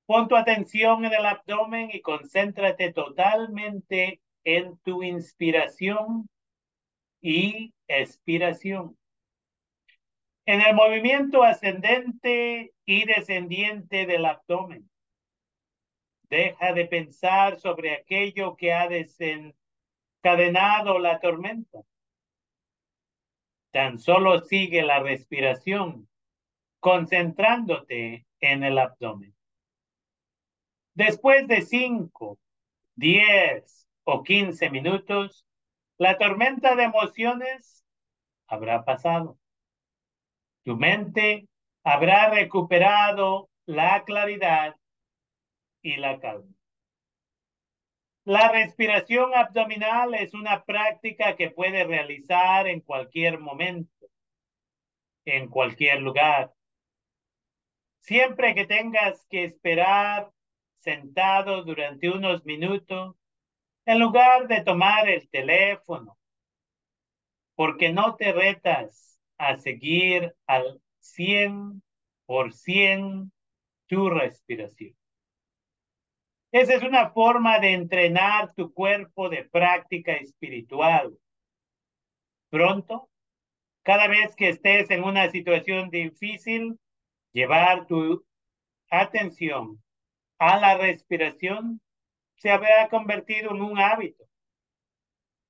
pon 0.06 0.26
tu 0.26 0.36
atención 0.36 1.04
en 1.04 1.12
el 1.12 1.26
abdomen 1.26 1.90
y 1.92 2.00
concéntrate 2.00 2.94
totalmente 2.94 4.22
en 4.42 4.78
tu 4.78 5.02
inspiración 5.02 6.30
y 7.20 7.74
expiración 7.88 8.96
en 10.46 10.62
el 10.62 10.74
movimiento 10.74 11.42
ascendente 11.42 12.72
y 12.86 13.04
descendiente 13.04 14.06
del 14.06 14.24
abdomen. 14.24 14.88
Deja 16.30 16.72
de 16.72 16.86
pensar 16.86 17.60
sobre 17.60 17.92
aquello 17.92 18.56
que 18.56 18.72
ha 18.72 18.88
desencadenado 18.88 20.98
la 20.98 21.20
tormenta. 21.20 21.82
Tan 23.72 23.98
solo 23.98 24.40
sigue 24.40 24.82
la 24.82 25.00
respiración, 25.00 26.08
concentrándote 26.78 28.26
en 28.40 28.64
el 28.64 28.78
abdomen. 28.78 29.34
Después 30.94 31.48
de 31.48 31.62
cinco, 31.62 32.38
diez 32.94 33.88
o 34.04 34.22
quince 34.22 34.68
minutos, 34.68 35.46
la 35.96 36.18
tormenta 36.18 36.76
de 36.76 36.84
emociones 36.84 37.82
habrá 38.46 38.84
pasado. 38.84 39.38
Tu 40.64 40.76
mente 40.76 41.48
habrá 41.82 42.28
recuperado 42.28 43.48
la 43.64 44.04
claridad 44.04 44.76
y 45.80 45.96
la 45.96 46.20
calma. 46.20 46.54
La 48.24 48.52
respiración 48.52 49.34
abdominal 49.34 50.14
es 50.14 50.32
una 50.32 50.64
práctica 50.64 51.34
que 51.34 51.50
puedes 51.50 51.84
realizar 51.86 52.68
en 52.68 52.80
cualquier 52.80 53.40
momento, 53.40 54.06
en 55.24 55.48
cualquier 55.48 56.00
lugar. 56.00 56.52
Siempre 57.98 58.54
que 58.54 58.66
tengas 58.66 59.26
que 59.26 59.42
esperar 59.42 60.30
sentado 60.78 61.64
durante 61.64 62.10
unos 62.10 62.44
minutos, 62.44 63.16
en 63.86 63.98
lugar 63.98 64.46
de 64.46 64.62
tomar 64.62 65.08
el 65.08 65.28
teléfono, 65.28 66.16
porque 67.56 67.92
no 67.92 68.14
te 68.14 68.32
retas 68.32 69.20
a 69.36 69.56
seguir 69.56 70.32
al 70.46 70.80
100% 71.00 73.32
tu 73.86 74.10
respiración. 74.10 75.01
Esa 76.52 76.74
es 76.74 76.82
una 76.82 77.10
forma 77.10 77.58
de 77.58 77.72
entrenar 77.72 78.54
tu 78.54 78.72
cuerpo 78.72 79.28
de 79.28 79.44
práctica 79.44 80.12
espiritual. 80.12 81.18
Pronto, 82.50 83.08
cada 83.82 84.06
vez 84.06 84.36
que 84.36 84.50
estés 84.50 84.90
en 84.90 85.02
una 85.02 85.30
situación 85.30 85.90
difícil, 85.90 86.78
llevar 87.32 87.86
tu 87.86 88.24
atención 88.90 89.82
a 90.38 90.60
la 90.60 90.76
respiración 90.76 91.80
se 92.36 92.50
habrá 92.50 92.88
convertido 92.88 93.52
en 93.52 93.62
un 93.62 93.78
hábito. 93.78 94.24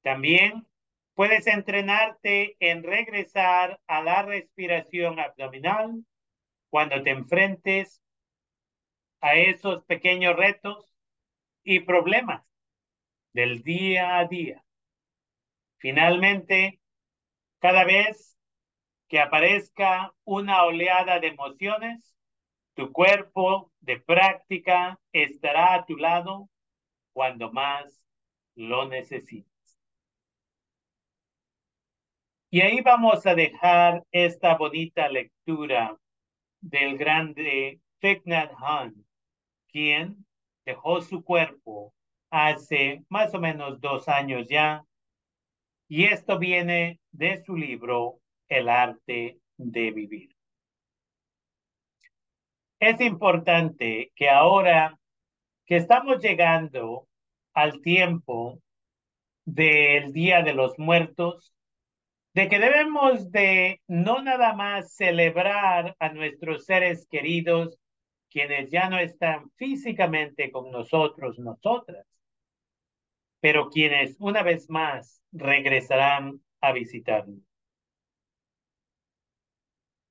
También 0.03 0.67
Puedes 1.15 1.47
entrenarte 1.47 2.57
en 2.59 2.83
regresar 2.83 3.79
a 3.87 4.03
la 4.03 4.23
respiración 4.23 5.21
abdominal 5.21 6.05
cuando 6.71 7.03
te 7.03 7.11
enfrentes 7.11 8.03
a 9.21 9.37
esos 9.37 9.85
pequeños 9.85 10.35
retos 10.37 10.92
y 11.65 11.81
problemas 11.81 12.45
del 13.33 13.63
día 13.63 14.19
a 14.19 14.27
día. 14.27 14.63
Finalmente, 15.79 16.81
cada 17.59 17.85
vez 17.85 18.39
que 19.09 19.21
aparezca 19.21 20.15
una 20.25 20.65
oleada 20.65 21.19
de 21.21 21.29
emociones, 21.29 22.17
tu 22.75 22.93
cuerpo 22.93 23.71
de 23.81 24.01
práctica 24.01 24.99
estará 25.13 25.75
a 25.75 25.85
tu 25.85 25.97
lado 25.97 26.49
cuando 27.13 27.53
más 27.53 28.03
lo 28.55 28.89
necesites. 28.89 29.53
Y 32.51 32.61
ahí 32.61 32.81
vamos 32.81 33.27
a 33.27 33.35
dejar 33.35 34.05
esta 34.13 34.57
bonita 34.57 35.09
lectura 35.09 35.97
del 36.61 36.97
grande 36.99 37.81
Thich 37.99 38.23
Nhat 38.25 38.53
quien 39.69 40.27
dejó 40.65 41.01
su 41.01 41.23
cuerpo 41.25 41.95
hace 42.31 43.05
más 43.09 43.35
o 43.35 43.41
menos 43.41 43.81
dos 43.81 44.09
años 44.09 44.49
ya. 44.49 44.85
Y 45.89 46.05
esto 46.05 46.39
viene 46.39 47.01
de 47.11 47.43
su 47.45 47.57
libro 47.57 48.21
El 48.49 48.69
arte 48.69 49.39
de 49.57 49.91
vivir. 49.91 50.35
Es 52.81 53.01
importante 53.01 54.11
que 54.17 54.29
ahora 54.29 54.99
que 55.67 55.77
estamos 55.77 56.21
llegando 56.21 57.07
al 57.55 57.81
tiempo 57.81 58.61
del 59.45 60.13
Día 60.13 60.43
de 60.43 60.55
los 60.55 60.79
Muertos, 60.79 61.55
de 62.35 62.49
que 62.49 62.59
debemos 62.59 63.31
de 63.31 63.81
no 63.87 64.23
nada 64.23 64.55
más 64.55 64.95
celebrar 64.95 65.95
a 65.99 66.09
nuestros 66.09 66.65
seres 66.65 67.07
queridos, 67.11 67.79
quienes 68.33 68.71
ya 68.71 68.89
no 68.89 68.99
están 68.99 69.51
físicamente 69.57 70.51
con 70.51 70.71
nosotros, 70.71 71.39
nosotras, 71.39 72.07
pero 73.41 73.69
quienes 73.69 74.17
una 74.21 74.43
vez 74.43 74.71
más 74.71 75.23
regresarán 75.33 76.41
a 76.61 76.73
visitarnos. 76.73 77.43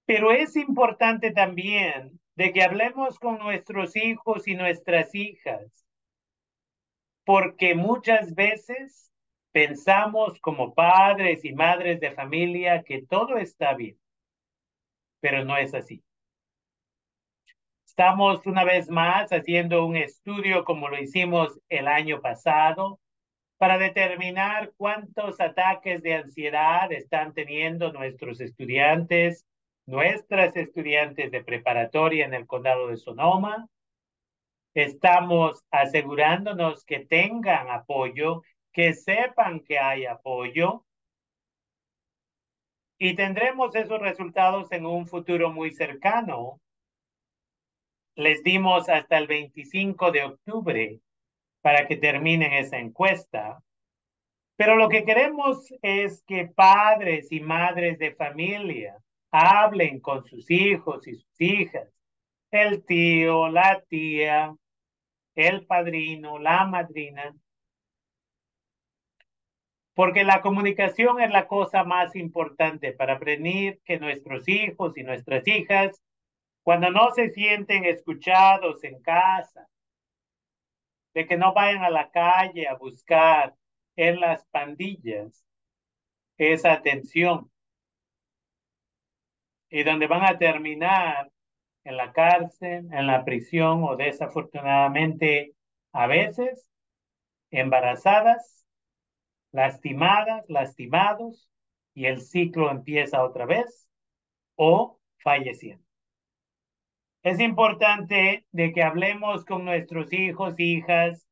Pero 0.05 0.31
es 0.31 0.55
importante 0.55 1.31
también 1.31 2.19
de 2.35 2.51
que 2.51 2.63
hablemos 2.63 3.17
con 3.17 3.39
nuestros 3.39 3.95
hijos 3.95 4.47
y 4.47 4.55
nuestras 4.55 5.15
hijas, 5.15 5.85
porque 7.23 7.75
muchas 7.75 8.35
veces 8.35 9.11
pensamos 9.51 10.39
como 10.41 10.73
padres 10.73 11.43
y 11.45 11.53
madres 11.53 11.99
de 11.99 12.11
familia 12.11 12.83
que 12.83 13.03
todo 13.03 13.37
está 13.37 13.73
bien, 13.73 13.97
pero 15.19 15.45
no 15.45 15.57
es 15.57 15.73
así. 15.73 16.03
Estamos 17.91 18.45
una 18.45 18.63
vez 18.63 18.89
más 18.89 19.33
haciendo 19.33 19.85
un 19.85 19.97
estudio 19.97 20.63
como 20.63 20.87
lo 20.87 20.97
hicimos 20.97 21.59
el 21.67 21.89
año 21.89 22.21
pasado 22.21 23.01
para 23.57 23.77
determinar 23.77 24.71
cuántos 24.77 25.41
ataques 25.41 26.01
de 26.01 26.15
ansiedad 26.15 26.89
están 26.93 27.33
teniendo 27.33 27.91
nuestros 27.91 28.39
estudiantes, 28.39 29.45
nuestras 29.85 30.55
estudiantes 30.55 31.31
de 31.31 31.43
preparatoria 31.43 32.25
en 32.25 32.33
el 32.33 32.47
condado 32.47 32.87
de 32.87 32.95
Sonoma. 32.95 33.67
Estamos 34.73 35.61
asegurándonos 35.69 36.85
que 36.85 36.99
tengan 37.01 37.69
apoyo, 37.69 38.41
que 38.71 38.93
sepan 38.93 39.59
que 39.59 39.79
hay 39.79 40.05
apoyo. 40.05 40.85
Y 42.97 43.15
tendremos 43.15 43.75
esos 43.75 43.99
resultados 43.99 44.71
en 44.71 44.85
un 44.85 45.07
futuro 45.07 45.51
muy 45.51 45.71
cercano. 45.71 46.61
Les 48.15 48.43
dimos 48.43 48.89
hasta 48.89 49.17
el 49.17 49.27
25 49.27 50.11
de 50.11 50.23
octubre 50.23 50.99
para 51.61 51.87
que 51.87 51.95
terminen 51.95 52.53
esa 52.53 52.77
encuesta. 52.77 53.63
Pero 54.55 54.75
lo 54.75 54.89
que 54.89 55.05
queremos 55.05 55.73
es 55.81 56.23
que 56.27 56.47
padres 56.47 57.31
y 57.31 57.39
madres 57.39 57.97
de 57.97 58.13
familia 58.13 58.97
hablen 59.31 59.99
con 59.99 60.25
sus 60.25 60.49
hijos 60.51 61.07
y 61.07 61.15
sus 61.15 61.41
hijas, 61.41 61.87
el 62.51 62.83
tío, 62.85 63.47
la 63.47 63.81
tía, 63.87 64.53
el 65.35 65.65
padrino, 65.65 66.37
la 66.37 66.65
madrina, 66.65 67.33
porque 69.93 70.23
la 70.23 70.41
comunicación 70.41 71.21
es 71.21 71.31
la 71.31 71.47
cosa 71.47 71.83
más 71.83 72.15
importante 72.15 72.93
para 72.93 73.19
prevenir 73.19 73.79
que 73.85 73.99
nuestros 73.99 74.47
hijos 74.47 74.97
y 74.97 75.03
nuestras 75.03 75.47
hijas, 75.47 76.01
cuando 76.63 76.89
no 76.91 77.11
se 77.11 77.29
sienten 77.31 77.85
escuchados 77.85 78.83
en 78.83 79.01
casa, 79.01 79.67
de 81.13 81.25
que 81.25 81.37
no 81.37 81.53
vayan 81.53 81.83
a 81.83 81.89
la 81.89 82.09
calle 82.09 82.67
a 82.67 82.75
buscar 82.75 83.55
en 83.95 84.19
las 84.19 84.45
pandillas 84.45 85.45
esa 86.37 86.73
atención 86.73 87.51
y 89.69 89.83
donde 89.83 90.07
van 90.07 90.23
a 90.23 90.37
terminar 90.37 91.31
en 91.83 91.97
la 91.97 92.13
cárcel, 92.13 92.87
en 92.91 93.07
la 93.07 93.25
prisión 93.25 93.83
o 93.83 93.95
desafortunadamente 93.95 95.55
a 95.93 96.07
veces 96.07 96.69
embarazadas, 97.51 98.65
lastimadas, 99.51 100.45
lastimados 100.49 101.49
y 101.93 102.05
el 102.05 102.21
ciclo 102.21 102.71
empieza 102.71 103.23
otra 103.23 103.45
vez 103.45 103.89
o 104.55 104.99
falleciendo. 105.17 105.90
Es 107.23 107.39
importante 107.39 108.45
de 108.51 108.73
que 108.73 108.81
hablemos 108.81 109.45
con 109.45 109.63
nuestros 109.63 110.11
hijos, 110.11 110.55
hijas 110.57 111.27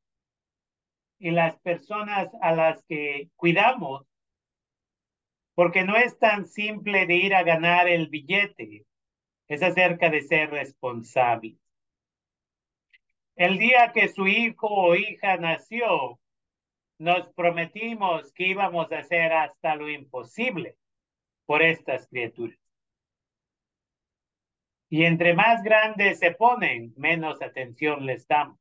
y 1.17 1.31
las 1.31 1.59
personas 1.59 2.29
a 2.41 2.51
las 2.53 2.83
que 2.83 3.29
cuidamos, 3.35 4.05
porque 5.55 5.83
no 5.83 5.97
es 5.97 6.19
tan 6.19 6.45
simple 6.45 7.07
de 7.07 7.15
ir 7.15 7.33
a 7.33 7.43
ganar 7.43 7.87
el 7.87 8.07
billete, 8.07 8.85
es 9.47 9.63
acerca 9.63 10.11
de 10.11 10.21
ser 10.21 10.51
responsable. 10.51 11.57
El 13.35 13.57
día 13.57 13.91
que 13.91 14.09
su 14.09 14.27
hijo 14.27 14.67
o 14.67 14.95
hija 14.95 15.37
nació, 15.37 16.19
nos 16.99 17.33
prometimos 17.33 18.31
que 18.33 18.47
íbamos 18.47 18.91
a 18.91 18.99
hacer 18.99 19.33
hasta 19.33 19.75
lo 19.75 19.89
imposible 19.89 20.77
por 21.47 21.63
estas 21.63 22.07
criaturas. 22.07 22.58
Y 24.89 25.03
entre 25.05 25.33
más 25.33 25.63
grandes 25.63 26.19
se 26.19 26.31
ponen, 26.31 26.93
menos 26.97 27.41
atención 27.41 28.05
les 28.05 28.27
damos. 28.27 28.57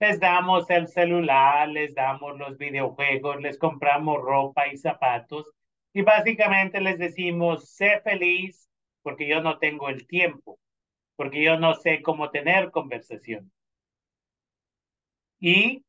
Les 0.00 0.20
damos 0.20 0.68
el 0.68 0.88
celular, 0.88 1.68
les 1.68 1.94
damos 1.94 2.38
los 2.38 2.58
videojuegos, 2.58 3.40
les 3.40 3.58
compramos 3.58 4.20
ropa 4.20 4.68
y 4.68 4.76
zapatos 4.76 5.46
y 5.94 6.02
básicamente 6.02 6.80
les 6.80 6.98
decimos, 6.98 7.70
sé 7.70 8.00
feliz 8.00 8.68
porque 9.02 9.28
yo 9.28 9.40
no 9.40 9.58
tengo 9.58 9.88
el 9.88 10.06
tiempo, 10.06 10.58
porque 11.16 11.42
yo 11.42 11.58
no 11.58 11.74
sé 11.74 12.02
cómo 12.02 12.30
tener 12.30 12.70
conversación. 12.70 13.52
Y 15.38 15.84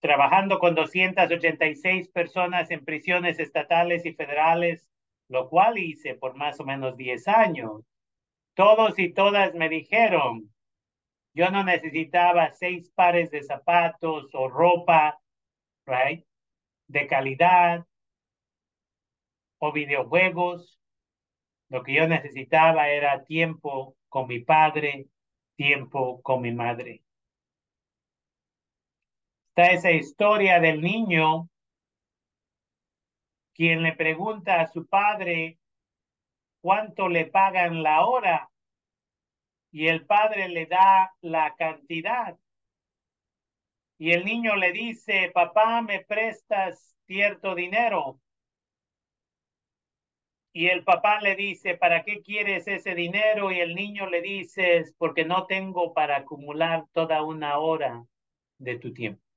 trabajando 0.00 0.58
con 0.58 0.74
286 0.74 2.08
personas 2.08 2.70
en 2.70 2.84
prisiones 2.84 3.38
estatales 3.38 4.04
y 4.04 4.14
federales, 4.14 4.88
lo 5.28 5.48
cual 5.48 5.78
hice 5.78 6.14
por 6.14 6.34
más 6.34 6.58
o 6.58 6.64
menos 6.64 6.96
10 6.96 7.28
años, 7.28 7.84
todos 8.54 8.98
y 8.98 9.12
todas 9.12 9.54
me 9.54 9.68
dijeron, 9.68 10.52
yo 11.32 11.50
no 11.50 11.62
necesitaba 11.62 12.52
seis 12.52 12.90
pares 12.90 13.30
de 13.30 13.42
zapatos 13.42 14.34
o 14.34 14.48
ropa, 14.48 15.20
right, 15.86 16.24
de 16.88 17.06
calidad 17.06 17.86
o 19.58 19.72
videojuegos. 19.72 20.80
Lo 21.68 21.84
que 21.84 21.94
yo 21.94 22.08
necesitaba 22.08 22.88
era 22.88 23.24
tiempo 23.24 23.96
con 24.08 24.26
mi 24.26 24.40
padre, 24.40 25.06
tiempo 25.54 26.20
con 26.22 26.42
mi 26.42 26.52
madre. 26.52 27.04
Está 29.50 29.72
esa 29.72 29.92
historia 29.92 30.58
del 30.58 30.80
niño 30.80 31.48
quien 33.54 33.82
le 33.82 33.92
pregunta 33.92 34.60
a 34.60 34.66
su 34.66 34.86
padre 34.86 35.59
cuánto 36.60 37.08
le 37.08 37.26
pagan 37.26 37.82
la 37.82 38.06
hora 38.06 38.50
y 39.72 39.88
el 39.88 40.04
padre 40.06 40.48
le 40.48 40.66
da 40.66 41.14
la 41.20 41.54
cantidad. 41.56 42.36
Y 43.98 44.12
el 44.12 44.24
niño 44.24 44.56
le 44.56 44.72
dice, 44.72 45.30
papá, 45.32 45.82
¿me 45.82 46.00
prestas 46.00 46.96
cierto 47.06 47.54
dinero? 47.54 48.18
Y 50.52 50.66
el 50.66 50.82
papá 50.84 51.20
le 51.20 51.36
dice, 51.36 51.76
¿para 51.76 52.02
qué 52.02 52.22
quieres 52.22 52.66
ese 52.66 52.94
dinero? 52.94 53.52
Y 53.52 53.60
el 53.60 53.74
niño 53.74 54.06
le 54.06 54.20
dice, 54.20 54.84
porque 54.98 55.24
no 55.24 55.46
tengo 55.46 55.94
para 55.94 56.16
acumular 56.16 56.86
toda 56.92 57.22
una 57.22 57.58
hora 57.58 58.04
de 58.58 58.78
tu 58.78 58.92
tiempo. 58.92 59.29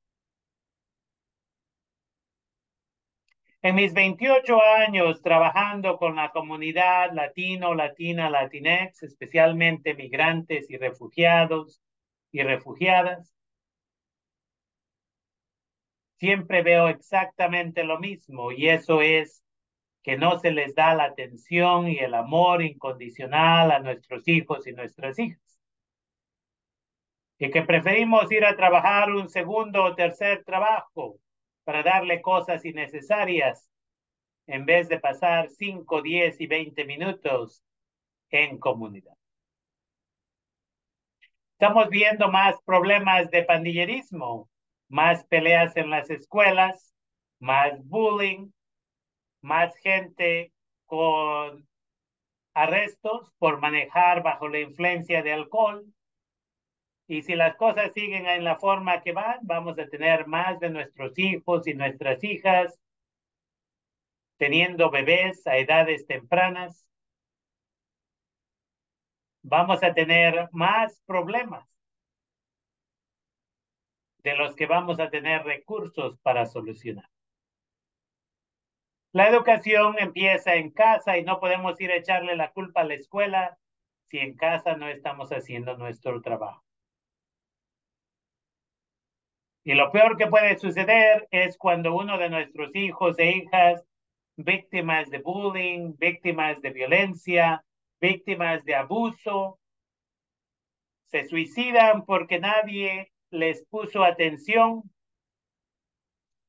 En 3.63 3.75
mis 3.75 3.93
28 3.93 4.61
años 4.61 5.21
trabajando 5.21 5.97
con 5.97 6.17
la 6.17 6.31
comunidad 6.31 7.13
latino, 7.13 7.73
latina, 7.73 8.29
latinex, 8.29 9.03
especialmente 9.03 9.93
migrantes 9.93 10.69
y 10.69 10.75
refugiados 10.75 11.81
y 12.33 12.43
refugiadas, 12.43 13.33
siempre 16.17 16.61
veo 16.61 16.89
exactamente 16.89 17.85
lo 17.85 17.99
mismo 17.99 18.51
y 18.51 18.67
eso 18.67 19.01
es 19.01 19.45
que 20.03 20.17
no 20.17 20.39
se 20.39 20.51
les 20.51 20.75
da 20.75 20.93
la 20.93 21.05
atención 21.05 21.87
y 21.87 21.99
el 21.99 22.15
amor 22.15 22.61
incondicional 22.63 23.71
a 23.71 23.79
nuestros 23.79 24.27
hijos 24.27 24.67
y 24.67 24.73
nuestras 24.73 25.17
hijas. 25.19 25.39
Y 27.37 27.49
que 27.49 27.61
preferimos 27.61 28.29
ir 28.29 28.43
a 28.43 28.57
trabajar 28.57 29.09
un 29.11 29.29
segundo 29.29 29.85
o 29.85 29.95
tercer 29.95 30.43
trabajo 30.43 31.17
para 31.63 31.83
darle 31.83 32.21
cosas 32.21 32.63
innecesarias 32.65 33.69
en 34.47 34.65
vez 34.65 34.89
de 34.89 34.99
pasar 34.99 35.49
5, 35.49 36.01
10 36.01 36.41
y 36.41 36.47
20 36.47 36.85
minutos 36.85 37.63
en 38.29 38.57
comunidad. 38.57 39.15
Estamos 41.53 41.87
viendo 41.89 42.29
más 42.29 42.61
problemas 42.65 43.31
de 43.31 43.43
pandillerismo, 43.43 44.49
más 44.89 45.25
peleas 45.25 45.77
en 45.77 45.89
las 45.89 46.09
escuelas, 46.09 46.93
más 47.39 47.81
bullying, 47.85 48.51
más 49.41 49.75
gente 49.77 50.51
con 50.85 51.67
arrestos 52.53 53.31
por 53.37 53.59
manejar 53.59 54.23
bajo 54.23 54.47
la 54.47 54.59
influencia 54.59 55.23
de 55.23 55.33
alcohol, 55.33 55.85
y 57.07 57.21
si 57.21 57.35
las 57.35 57.55
cosas 57.55 57.91
siguen 57.93 58.25
en 58.27 58.43
la 58.43 58.57
forma 58.57 59.01
que 59.01 59.11
van, 59.11 59.39
vamos 59.41 59.77
a 59.79 59.87
tener 59.87 60.27
más 60.27 60.59
de 60.59 60.69
nuestros 60.69 61.17
hijos 61.17 61.67
y 61.67 61.73
nuestras 61.73 62.23
hijas 62.23 62.79
teniendo 64.37 64.89
bebés 64.89 65.45
a 65.47 65.57
edades 65.57 66.05
tempranas. 66.05 66.87
Vamos 69.41 69.83
a 69.83 69.93
tener 69.93 70.49
más 70.51 71.01
problemas 71.05 71.67
de 74.23 74.35
los 74.35 74.55
que 74.55 74.65
vamos 74.65 74.99
a 74.99 75.09
tener 75.09 75.43
recursos 75.43 76.17
para 76.19 76.45
solucionar. 76.45 77.09
La 79.11 79.29
educación 79.29 79.95
empieza 79.99 80.55
en 80.55 80.71
casa 80.71 81.17
y 81.17 81.23
no 81.23 81.39
podemos 81.39 81.79
ir 81.79 81.91
a 81.91 81.97
echarle 81.97 82.35
la 82.35 82.51
culpa 82.51 82.81
a 82.81 82.85
la 82.85 82.95
escuela 82.95 83.57
si 84.09 84.17
en 84.19 84.35
casa 84.35 84.75
no 84.75 84.87
estamos 84.87 85.29
haciendo 85.31 85.77
nuestro 85.77 86.21
trabajo. 86.21 86.62
Y 89.65 89.73
lo 89.75 89.91
peor 89.91 90.17
que 90.17 90.27
puede 90.27 90.57
suceder 90.57 91.27
es 91.31 91.57
cuando 91.57 91.95
uno 91.95 92.17
de 92.17 92.29
nuestros 92.29 92.75
hijos 92.75 93.17
e 93.17 93.31
hijas, 93.31 93.85
víctimas 94.35 95.09
de 95.09 95.19
bullying, 95.19 95.95
víctimas 95.97 96.61
de 96.61 96.71
violencia, 96.71 97.63
víctimas 98.01 98.65
de 98.65 98.75
abuso, 98.75 99.59
se 101.05 101.25
suicidan 101.25 102.05
porque 102.05 102.39
nadie 102.39 103.13
les 103.29 103.63
puso 103.65 104.03
atención, 104.03 104.83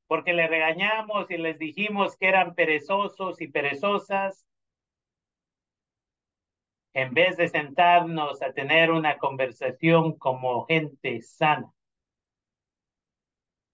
porque 0.08 0.32
le 0.32 0.48
regañamos 0.48 1.30
y 1.30 1.36
les 1.36 1.58
dijimos 1.58 2.16
que 2.16 2.28
eran 2.28 2.54
perezosos 2.54 3.40
y 3.40 3.48
perezosas, 3.48 4.44
en 6.94 7.12
vez 7.14 7.36
de 7.36 7.48
sentarnos 7.48 8.42
a 8.42 8.52
tener 8.52 8.90
una 8.90 9.18
conversación 9.18 10.16
como 10.18 10.64
gente 10.66 11.22
sana. 11.22 11.72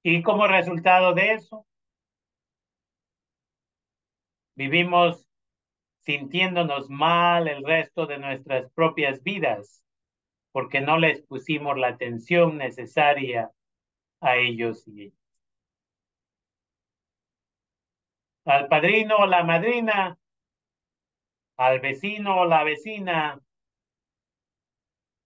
Y 0.03 0.23
como 0.23 0.47
resultado 0.47 1.13
de 1.13 1.33
eso, 1.35 1.67
vivimos 4.55 5.29
sintiéndonos 6.01 6.89
mal 6.89 7.49
el 7.49 7.65
resto 7.65 8.07
de 8.07 8.19
nuestras 8.19 8.71
propias 8.73 9.23
vidas 9.23 9.85
porque 10.53 10.81
no 10.81 10.99
les 10.99 11.23
pusimos 11.23 11.79
la 11.79 11.89
atención 11.89 12.57
necesaria 12.59 13.51
a 14.21 14.37
ellos 14.37 14.87
y. 14.89 15.13
Al 18.47 18.69
padrino 18.69 19.17
o 19.19 19.27
la 19.27 19.45
madrina, 19.45 20.19
al 21.57 21.81
vecino 21.81 22.41
o 22.41 22.45
la 22.47 22.65
vecina, 22.65 23.39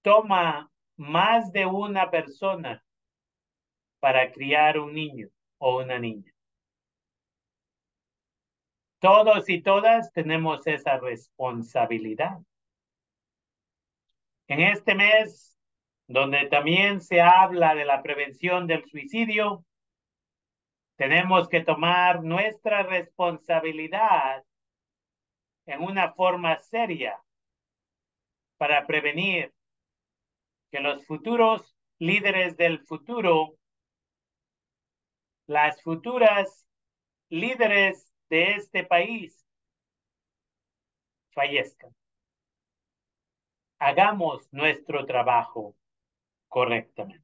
toma 0.03 0.71
más 0.97 1.53
de 1.53 1.65
una 1.65 2.11
persona 2.11 2.84
para 4.05 4.31
criar 4.31 4.79
un 4.79 4.93
niño 4.93 5.31
o 5.57 5.79
una 5.79 5.99
niña. 5.99 6.31
Todos 8.99 9.49
y 9.49 9.63
todas 9.63 10.13
tenemos 10.13 10.67
esa 10.67 10.99
responsabilidad. 10.99 12.37
En 14.47 14.61
este 14.61 14.95
mes, 14.95 15.59
donde 16.07 16.49
también 16.49 17.01
se 17.01 17.23
habla 17.23 17.75
de 17.75 17.87
la 17.87 18.03
prevención 18.03 18.67
del 18.67 18.85
suicidio, 18.85 19.65
tenemos 20.97 21.49
que 21.49 21.65
tomar 21.65 22.23
nuestra 22.23 22.83
responsabilidad 22.83 24.45
en 25.65 25.81
una 25.81 26.13
forma 26.13 26.59
seria 26.59 27.19
para 28.59 28.87
prevenir 28.87 29.51
que 30.71 30.81
los 30.81 31.07
futuros 31.07 31.75
líderes 31.99 32.59
del 32.59 32.81
futuro, 32.81 33.57
las 35.47 35.83
futuras 35.83 36.67
líderes 37.29 38.13
de 38.29 38.55
este 38.55 38.85
país, 38.85 39.47
fallezcan 41.33 41.95
hagamos 43.85 44.49
nuestro 44.51 45.05
trabajo 45.05 45.77
correctamente. 46.49 47.24